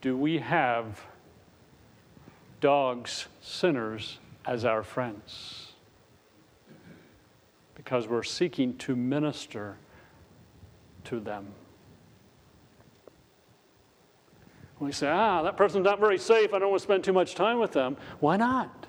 Do 0.00 0.16
we 0.16 0.38
have 0.38 1.04
dogs, 2.60 3.26
sinners, 3.40 4.18
as 4.46 4.64
our 4.64 4.82
friends? 4.82 5.70
because 7.82 8.06
we're 8.06 8.22
seeking 8.22 8.76
to 8.76 8.94
minister 8.94 9.74
to 11.02 11.18
them. 11.18 11.46
We 14.78 14.92
say, 14.92 15.08
ah, 15.08 15.42
that 15.42 15.56
person's 15.56 15.84
not 15.84 15.98
very 15.98 16.18
safe. 16.18 16.52
I 16.52 16.58
don't 16.58 16.70
want 16.70 16.80
to 16.80 16.84
spend 16.84 17.04
too 17.04 17.14
much 17.14 17.34
time 17.34 17.58
with 17.58 17.72
them. 17.72 17.96
Why 18.20 18.36
not? 18.36 18.86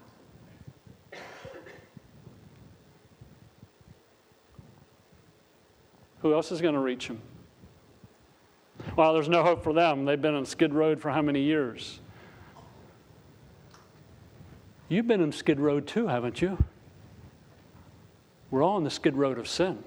Who 6.22 6.34
else 6.34 6.52
is 6.52 6.62
going 6.62 6.76
to 6.76 6.80
reach 6.80 7.08
them? 7.08 7.22
Well, 8.96 9.14
there's 9.14 9.30
no 9.30 9.44
hope 9.44 9.64
for 9.64 9.74
them. 9.74 10.06
They've 10.06 10.22
been 10.22 10.36
on 10.36 10.46
Skid 10.46 10.74
Road 10.74 11.00
for 11.00 11.12
how 11.12 11.22
many 11.22 11.42
years? 11.42 12.00
You've 14.90 15.08
been 15.08 15.22
on 15.22 15.32
Skid 15.32 15.60
Road 15.60 15.88
too, 15.88 16.08
haven't 16.08 16.42
you? 16.42 16.58
We're 18.50 18.64
all 18.64 18.76
on 18.76 18.84
the 18.84 18.90
Skid 18.90 19.16
Road 19.16 19.38
of 19.38 19.48
sin. 19.48 19.84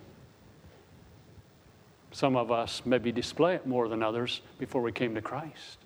Some 2.12 2.36
of 2.36 2.50
us 2.50 2.82
maybe 2.84 3.12
display 3.12 3.54
it 3.54 3.66
more 3.66 3.88
than 3.88 4.02
others 4.02 4.40
before 4.58 4.80
we 4.80 4.92
came 4.92 5.14
to 5.16 5.20
Christ. 5.20 5.78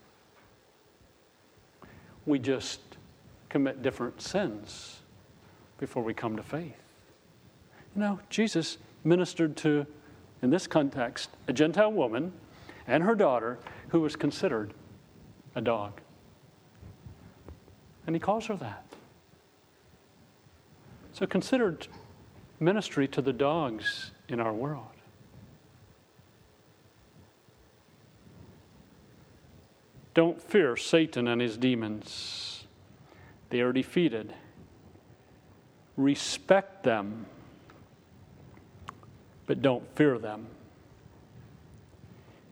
We 2.27 2.39
just 2.39 2.81
commit 3.49 3.83
different 3.83 4.21
sins 4.21 5.01
before 5.79 6.03
we 6.03 6.13
come 6.13 6.37
to 6.37 6.43
faith. 6.43 6.77
You 7.97 8.03
know, 8.03 8.21
Jesus 8.29 8.79
ministered 9.05 9.57
to, 9.59 9.87
in 10.43 10.51
this 10.51 10.67
context, 10.67 11.31
a 11.47 11.53
Gentile 11.53 11.93
woman 11.93 12.33
and 12.87 13.03
her 13.03 13.15
daughter 13.15 13.59
who 13.89 14.01
was 14.01 14.17
considered 14.17 14.73
a 15.55 15.61
dog. 15.61 16.01
And 18.07 18.15
he 18.15 18.21
calls 18.21 18.47
her 18.47 18.57
that. 18.57 18.85
So 21.13 21.27
consider 21.27 21.77
ministry 22.61 23.09
to 23.09 23.21
the 23.21 23.33
dogs 23.33 24.13
in 24.29 24.41
our 24.41 24.53
world. 24.53 24.87
Don't 30.15 30.41
fear 30.41 30.77
Satan 30.77 31.29
and 31.29 31.41
his 31.41 31.57
demons. 31.57 32.65
They 33.51 33.61
are 33.61 33.73
defeated. 33.73 34.35
Respect 35.97 36.83
them, 36.83 37.27
but 39.49 39.61
don't 39.61 39.83
fear 39.97 40.17
them 40.17 40.47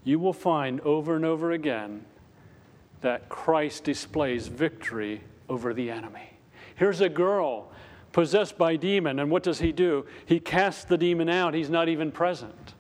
you 0.07 0.21
will 0.21 0.33
find 0.33 0.81
over 0.83 1.17
and 1.17 1.25
over 1.25 1.51
again 1.51 2.05
that 3.01 3.29
Christ 3.29 3.83
displays 3.83 4.47
victory 4.47 5.21
over 5.49 5.75
the 5.75 5.91
enemy. 5.91 6.31
Here's 6.77 7.01
a 7.01 7.09
girl 7.09 7.73
possessed 8.13 8.57
by 8.57 8.77
demon, 8.77 9.19
and 9.19 9.33
what 9.33 9.43
does 9.43 9.59
he 9.59 9.73
do? 9.73 10.07
He 10.25 10.39
casts 10.39 10.85
the 10.85 10.97
demon 10.97 11.29
out. 11.29 11.55
He's 11.55 11.69
not 11.69 11.89
even 11.89 12.13
present. 12.13 12.75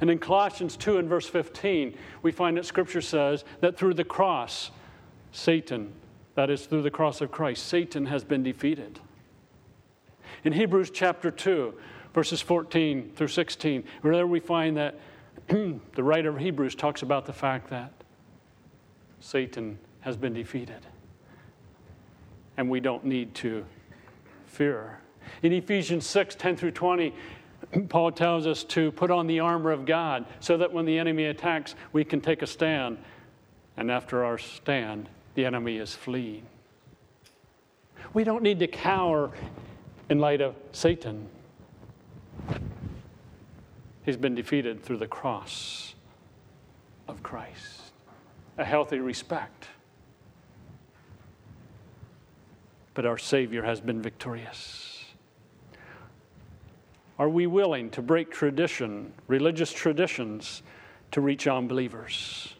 And 0.00 0.08
in 0.08 0.20
Colossians 0.20 0.76
2 0.76 0.98
and 0.98 1.08
verse 1.08 1.26
15, 1.26 1.98
we 2.22 2.30
find 2.30 2.56
that 2.56 2.64
Scripture 2.64 3.02
says 3.02 3.44
that 3.60 3.76
through 3.76 3.94
the 3.94 4.04
cross, 4.04 4.70
Satan, 5.32 5.92
that 6.36 6.48
is 6.48 6.66
through 6.66 6.82
the 6.82 6.92
cross 6.92 7.20
of 7.20 7.32
Christ, 7.32 7.66
Satan 7.66 8.06
has 8.06 8.22
been 8.22 8.44
defeated. 8.44 9.00
In 10.44 10.52
Hebrews 10.52 10.90
chapter 10.90 11.32
2, 11.32 11.74
verses 12.18 12.40
14 12.40 13.12
through 13.14 13.28
16, 13.28 13.84
there 14.02 14.26
we 14.26 14.40
find 14.40 14.76
that 14.76 14.98
the 15.46 16.02
writer 16.02 16.30
of 16.30 16.38
Hebrews 16.38 16.74
talks 16.74 17.02
about 17.02 17.26
the 17.26 17.32
fact 17.32 17.70
that 17.70 17.92
Satan 19.20 19.78
has 20.00 20.16
been 20.16 20.34
defeated. 20.34 20.84
And 22.56 22.68
we 22.68 22.80
don't 22.80 23.04
need 23.04 23.36
to 23.36 23.64
fear. 24.46 24.98
In 25.44 25.52
Ephesians 25.52 26.08
6 26.08 26.34
10 26.34 26.56
through 26.56 26.72
20, 26.72 27.14
Paul 27.88 28.10
tells 28.10 28.48
us 28.48 28.64
to 28.64 28.90
put 28.90 29.12
on 29.12 29.28
the 29.28 29.38
armor 29.38 29.70
of 29.70 29.86
God 29.86 30.26
so 30.40 30.56
that 30.56 30.72
when 30.72 30.86
the 30.86 30.98
enemy 30.98 31.26
attacks, 31.26 31.76
we 31.92 32.02
can 32.02 32.20
take 32.20 32.42
a 32.42 32.48
stand. 32.48 32.98
And 33.76 33.92
after 33.92 34.24
our 34.24 34.38
stand, 34.38 35.08
the 35.36 35.44
enemy 35.44 35.76
is 35.76 35.94
fleeing. 35.94 36.46
We 38.12 38.24
don't 38.24 38.42
need 38.42 38.58
to 38.58 38.66
cower 38.66 39.30
in 40.10 40.18
light 40.18 40.40
of 40.40 40.56
Satan. 40.72 41.28
He's 44.04 44.16
been 44.16 44.34
defeated 44.34 44.82
through 44.82 44.98
the 44.98 45.06
cross 45.06 45.94
of 47.08 47.22
Christ. 47.22 47.92
A 48.56 48.64
healthy 48.64 49.00
respect. 49.00 49.68
But 52.94 53.06
our 53.06 53.18
Savior 53.18 53.62
has 53.62 53.80
been 53.80 54.02
victorious. 54.02 55.04
Are 57.18 57.28
we 57.28 57.46
willing 57.46 57.90
to 57.90 58.02
break 58.02 58.30
tradition, 58.30 59.12
religious 59.26 59.72
traditions, 59.72 60.62
to 61.10 61.20
reach 61.20 61.46
unbelievers? 61.46 62.54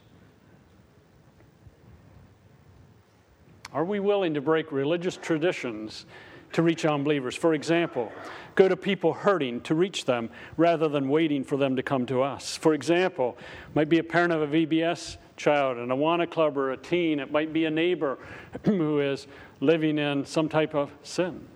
Are 3.72 3.84
we 3.84 4.00
willing 4.00 4.34
to 4.34 4.40
break 4.40 4.72
religious 4.72 5.16
traditions 5.16 6.06
to 6.52 6.62
reach 6.62 6.84
unbelievers? 6.84 7.36
For 7.36 7.54
example, 7.54 8.10
go 8.58 8.66
to 8.68 8.76
people 8.76 9.12
hurting 9.12 9.60
to 9.60 9.72
reach 9.72 10.04
them 10.04 10.28
rather 10.56 10.88
than 10.88 11.08
waiting 11.08 11.44
for 11.44 11.56
them 11.56 11.76
to 11.76 11.82
come 11.82 12.04
to 12.04 12.22
us. 12.22 12.56
For 12.56 12.74
example, 12.74 13.38
might 13.76 13.88
be 13.88 14.00
a 14.00 14.02
parent 14.02 14.32
of 14.32 14.42
a 14.42 14.46
VBS 14.48 15.16
child, 15.36 15.78
an 15.78 15.90
Awana 15.90 16.28
club, 16.28 16.58
or 16.58 16.72
a 16.72 16.76
teen. 16.76 17.20
It 17.20 17.30
might 17.30 17.52
be 17.52 17.66
a 17.66 17.70
neighbor 17.70 18.18
who 18.64 18.98
is 18.98 19.28
living 19.60 19.96
in 19.96 20.26
some 20.26 20.48
type 20.48 20.74
of 20.74 20.90
sin. 21.04 21.46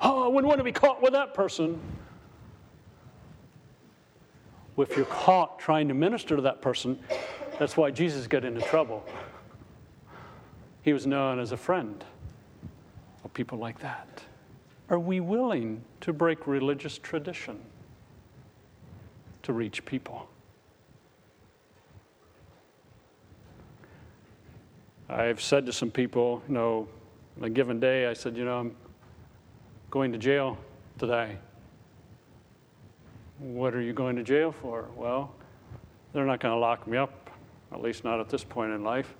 Oh, 0.00 0.24
I 0.24 0.28
wouldn't 0.28 0.46
want 0.46 0.58
to 0.60 0.64
be 0.64 0.72
caught 0.72 1.02
with 1.02 1.12
that 1.12 1.34
person. 1.34 1.78
Well, 4.76 4.86
if 4.88 4.96
you're 4.96 5.04
caught 5.04 5.58
trying 5.58 5.88
to 5.88 5.94
minister 5.94 6.36
to 6.36 6.42
that 6.42 6.62
person, 6.62 6.98
that's 7.58 7.76
why 7.76 7.90
Jesus 7.90 8.26
got 8.26 8.46
into 8.46 8.62
trouble. 8.62 9.04
He 10.80 10.94
was 10.94 11.06
known 11.06 11.38
as 11.38 11.52
a 11.52 11.56
friend 11.58 12.02
of 13.24 13.34
people 13.34 13.58
like 13.58 13.78
that. 13.80 14.24
Are 14.90 14.98
we 14.98 15.20
willing 15.20 15.82
to 16.02 16.12
break 16.12 16.46
religious 16.46 16.98
tradition 16.98 17.58
to 19.42 19.52
reach 19.52 19.84
people? 19.86 20.28
I've 25.08 25.40
said 25.40 25.64
to 25.66 25.72
some 25.72 25.90
people, 25.90 26.42
you 26.48 26.54
know, 26.54 26.88
on 27.38 27.44
a 27.44 27.50
given 27.50 27.80
day, 27.80 28.06
I 28.06 28.12
said, 28.12 28.36
you 28.36 28.44
know, 28.44 28.58
I'm 28.58 28.76
going 29.90 30.12
to 30.12 30.18
jail 30.18 30.58
today. 30.98 31.36
What 33.38 33.74
are 33.74 33.80
you 33.80 33.92
going 33.92 34.16
to 34.16 34.22
jail 34.22 34.52
for? 34.52 34.88
Well, 34.96 35.34
they're 36.12 36.26
not 36.26 36.40
going 36.40 36.54
to 36.54 36.58
lock 36.58 36.86
me 36.86 36.96
up, 36.98 37.30
at 37.72 37.80
least 37.80 38.04
not 38.04 38.20
at 38.20 38.28
this 38.28 38.44
point 38.44 38.72
in 38.72 38.84
life. 38.84 39.14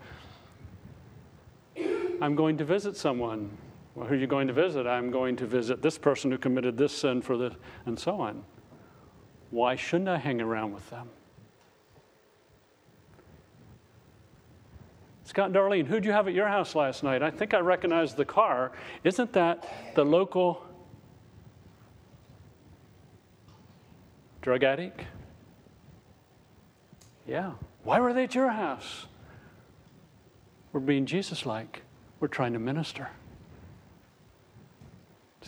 I'm 2.20 2.35
going 2.35 2.57
to 2.59 2.64
visit 2.64 2.96
someone 2.96 3.50
well, 3.95 4.07
who 4.07 4.15
are 4.15 4.19
you 4.19 4.27
going 4.27 4.49
to 4.49 4.53
visit? 4.53 4.87
I'm 4.87 5.11
going 5.11 5.37
to 5.37 5.47
visit 5.47 5.83
this 5.83 5.99
person 5.99 6.31
who 6.31 6.39
committed 6.39 6.77
this 6.77 6.93
sin 6.93 7.23
for 7.23 7.37
this, 7.37 7.55
and 7.87 7.99
so 7.99 8.21
on. 8.21 8.45
Why 9.51 9.77
shouldn't 9.77 10.09
I 10.09 10.19
hang 10.19 10.41
around 10.41 10.73
with 10.73 10.89
them? 10.91 11.09
Scott 15.25 15.53
Darlene, 15.53 15.87
who'd 15.87 16.05
you 16.05 16.13
have 16.13 16.29
at 16.29 16.35
your 16.35 16.49
house 16.49 16.75
last 16.75 17.03
night? 17.03 17.23
I 17.23 17.31
think 17.31 17.55
I 17.55 17.61
recognized 17.61 18.17
the 18.17 18.25
car. 18.25 18.73
Isn't 19.05 19.33
that 19.33 19.95
the 19.95 20.05
local 20.05 20.65
drug 24.43 24.65
addict? 24.65 25.01
Yeah. 27.27 27.53
Why 27.85 28.01
were 28.01 28.13
they 28.13 28.25
at 28.25 28.35
your 28.35 28.51
house? 28.51 29.07
We're 30.73 30.81
being 30.81 31.07
Jesus 31.07 31.47
like. 31.47 31.83
We're 32.21 32.29
trying 32.29 32.53
to 32.53 32.59
minister. 32.59 33.09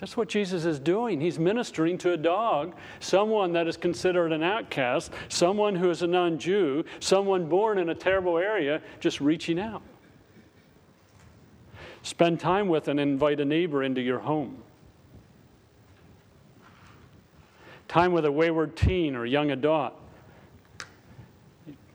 That's 0.00 0.16
what 0.16 0.28
Jesus 0.28 0.66
is 0.66 0.78
doing. 0.78 1.20
He's 1.20 1.38
ministering 1.38 1.96
to 1.98 2.12
a 2.12 2.16
dog, 2.16 2.74
someone 3.00 3.52
that 3.52 3.66
is 3.66 3.78
considered 3.78 4.30
an 4.30 4.42
outcast, 4.42 5.10
someone 5.28 5.74
who 5.74 5.88
is 5.88 6.02
a 6.02 6.06
non 6.06 6.38
Jew, 6.38 6.84
someone 7.00 7.48
born 7.48 7.78
in 7.78 7.88
a 7.88 7.94
terrible 7.94 8.36
area, 8.36 8.82
just 9.00 9.20
reaching 9.20 9.58
out. 9.58 9.82
Spend 12.02 12.38
time 12.38 12.68
with 12.68 12.88
and 12.88 13.00
invite 13.00 13.40
a 13.40 13.44
neighbor 13.44 13.82
into 13.82 14.02
your 14.02 14.18
home. 14.18 14.62
Time 17.88 18.12
with 18.12 18.26
a 18.26 18.32
wayward 18.32 18.76
teen 18.76 19.16
or 19.16 19.24
young 19.24 19.50
adult. 19.50 19.94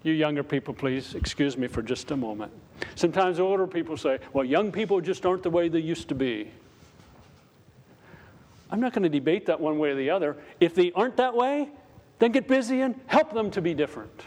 You 0.04 0.14
younger 0.14 0.44
people, 0.44 0.74
please 0.74 1.14
excuse 1.14 1.56
me 1.56 1.68
for 1.68 1.84
just 1.84 2.10
a 2.10 2.18
moment. 2.18 2.52
Sometimes 2.96 3.40
older 3.40 3.68
people 3.68 3.96
say, 3.96 4.18
well, 4.34 4.44
young 4.44 4.72
people 4.72 5.00
just 5.00 5.26
aren't 5.26 5.44
the 5.44 5.50
way 5.52 5.70
they 5.70 5.80
used 5.80 6.10
to 6.10 6.16
be. 6.16 6.50
I'm 8.72 8.80
not 8.80 8.94
going 8.94 9.04
to 9.04 9.10
debate 9.10 9.46
that 9.48 9.60
one 9.60 9.78
way 9.80 9.90
or 9.92 9.96
the 9.96 10.10
other. 10.10 10.38
If 10.60 10.74
they 10.74 10.92
aren't 10.94 11.18
that 11.18 11.36
way, 11.36 11.70
then 12.20 12.32
get 12.32 12.48
busy 12.48 12.82
and 12.82 13.00
help 13.08 13.34
them 13.34 13.52
to 13.52 13.62
be 13.62 13.74
different. 13.74 14.24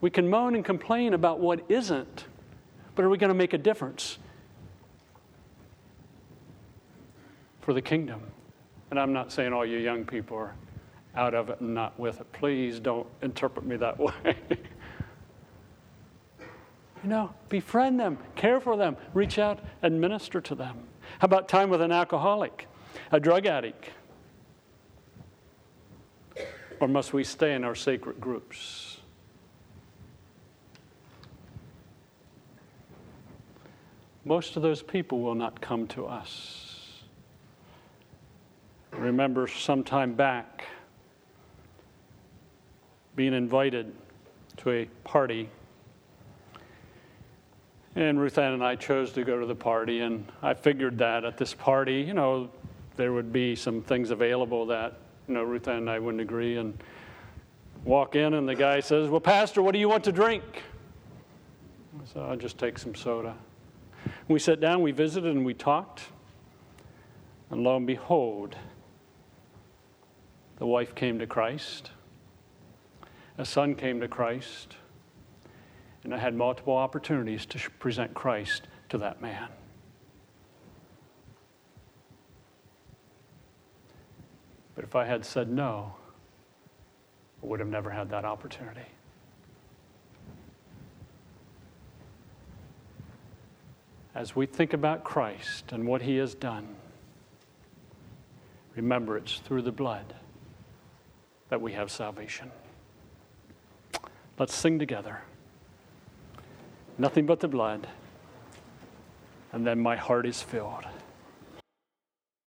We 0.00 0.10
can 0.10 0.28
moan 0.28 0.54
and 0.54 0.64
complain 0.64 1.14
about 1.14 1.40
what 1.40 1.64
isn't, 1.68 2.26
but 2.94 3.04
are 3.04 3.08
we 3.08 3.18
going 3.18 3.28
to 3.30 3.34
make 3.34 3.54
a 3.54 3.58
difference? 3.58 4.18
for 7.64 7.72
the 7.72 7.82
kingdom. 7.82 8.20
And 8.90 9.00
I'm 9.00 9.12
not 9.12 9.32
saying 9.32 9.52
all 9.52 9.64
you 9.64 9.78
young 9.78 10.04
people 10.04 10.36
are 10.36 10.54
out 11.16 11.34
of 11.34 11.48
it 11.48 11.60
and 11.60 11.74
not 11.74 11.98
with 11.98 12.20
it. 12.20 12.30
Please 12.32 12.78
don't 12.78 13.06
interpret 13.22 13.64
me 13.64 13.76
that 13.76 13.98
way. 13.98 14.36
You 17.04 17.10
know, 17.10 17.34
befriend 17.50 18.00
them, 18.00 18.16
care 18.34 18.60
for 18.60 18.78
them, 18.78 18.96
reach 19.12 19.38
out 19.38 19.60
and 19.82 20.00
minister 20.00 20.40
to 20.40 20.54
them. 20.54 20.78
How 21.18 21.26
about 21.26 21.48
time 21.48 21.68
with 21.68 21.82
an 21.82 21.92
alcoholic, 21.92 22.66
a 23.12 23.20
drug 23.20 23.44
addict? 23.44 23.90
Or 26.80 26.88
must 26.88 27.12
we 27.12 27.22
stay 27.22 27.54
in 27.54 27.62
our 27.62 27.74
sacred 27.74 28.20
groups? 28.20 28.96
Most 34.24 34.56
of 34.56 34.62
those 34.62 34.80
people 34.80 35.20
will 35.20 35.34
not 35.34 35.60
come 35.60 35.86
to 35.88 36.06
us. 36.06 37.02
remember 38.92 39.46
some 39.46 39.84
time 39.84 40.14
back 40.14 40.64
being 43.16 43.34
invited 43.34 43.92
to 44.56 44.70
a 44.70 44.84
party. 45.04 45.50
And 47.96 48.18
Ruth 48.18 48.38
Ann 48.38 48.52
and 48.52 48.64
I 48.64 48.74
chose 48.74 49.12
to 49.12 49.24
go 49.24 49.38
to 49.38 49.46
the 49.46 49.54
party, 49.54 50.00
and 50.00 50.26
I 50.42 50.54
figured 50.54 50.98
that 50.98 51.24
at 51.24 51.36
this 51.36 51.54
party, 51.54 52.00
you 52.00 52.14
know, 52.14 52.50
there 52.96 53.12
would 53.12 53.32
be 53.32 53.54
some 53.54 53.82
things 53.82 54.10
available 54.10 54.66
that, 54.66 54.98
you 55.28 55.34
know, 55.34 55.44
Ruth 55.44 55.68
Ann 55.68 55.76
and 55.78 55.90
I 55.90 56.00
wouldn't 56.00 56.20
agree. 56.20 56.56
And 56.56 56.76
walk 57.84 58.16
in, 58.16 58.34
and 58.34 58.48
the 58.48 58.54
guy 58.54 58.80
says, 58.80 59.08
Well, 59.08 59.20
Pastor, 59.20 59.62
what 59.62 59.72
do 59.72 59.78
you 59.78 59.88
want 59.88 60.02
to 60.04 60.12
drink? 60.12 60.42
So 62.12 62.20
I'll 62.20 62.36
just 62.36 62.58
take 62.58 62.78
some 62.78 62.94
soda. 62.94 63.34
We 64.26 64.40
sat 64.40 64.60
down, 64.60 64.82
we 64.82 64.90
visited, 64.90 65.30
and 65.30 65.44
we 65.44 65.54
talked. 65.54 66.02
And 67.50 67.62
lo 67.62 67.76
and 67.76 67.86
behold, 67.86 68.56
the 70.56 70.66
wife 70.66 70.94
came 70.94 71.18
to 71.20 71.26
Christ, 71.26 71.90
a 73.38 73.44
son 73.44 73.74
came 73.74 74.00
to 74.00 74.08
Christ, 74.08 74.76
and 76.04 76.14
I 76.14 76.18
had 76.18 76.34
multiple 76.34 76.76
opportunities 76.76 77.46
to 77.46 77.70
present 77.78 78.12
Christ 78.14 78.68
to 78.90 78.98
that 78.98 79.22
man. 79.22 79.48
But 84.74 84.84
if 84.84 84.94
I 84.94 85.04
had 85.06 85.24
said 85.24 85.48
no, 85.48 85.94
I 87.42 87.46
would 87.46 87.60
have 87.60 87.68
never 87.68 87.90
had 87.90 88.10
that 88.10 88.24
opportunity. 88.24 88.86
As 94.14 94.36
we 94.36 94.46
think 94.46 94.72
about 94.72 95.04
Christ 95.04 95.72
and 95.72 95.86
what 95.86 96.02
he 96.02 96.16
has 96.18 96.34
done, 96.34 96.76
remember 98.76 99.16
it's 99.16 99.38
through 99.38 99.62
the 99.62 99.72
blood 99.72 100.14
that 101.48 101.60
we 101.60 101.72
have 101.72 101.90
salvation. 101.90 102.50
Let's 104.38 104.54
sing 104.54 104.78
together. 104.78 105.22
Nothing 106.96 107.26
but 107.26 107.40
the 107.40 107.48
blood, 107.48 107.88
and 109.52 109.66
then 109.66 109.80
my 109.80 109.96
heart 109.96 110.26
is 110.26 110.42
filled. 110.42 110.84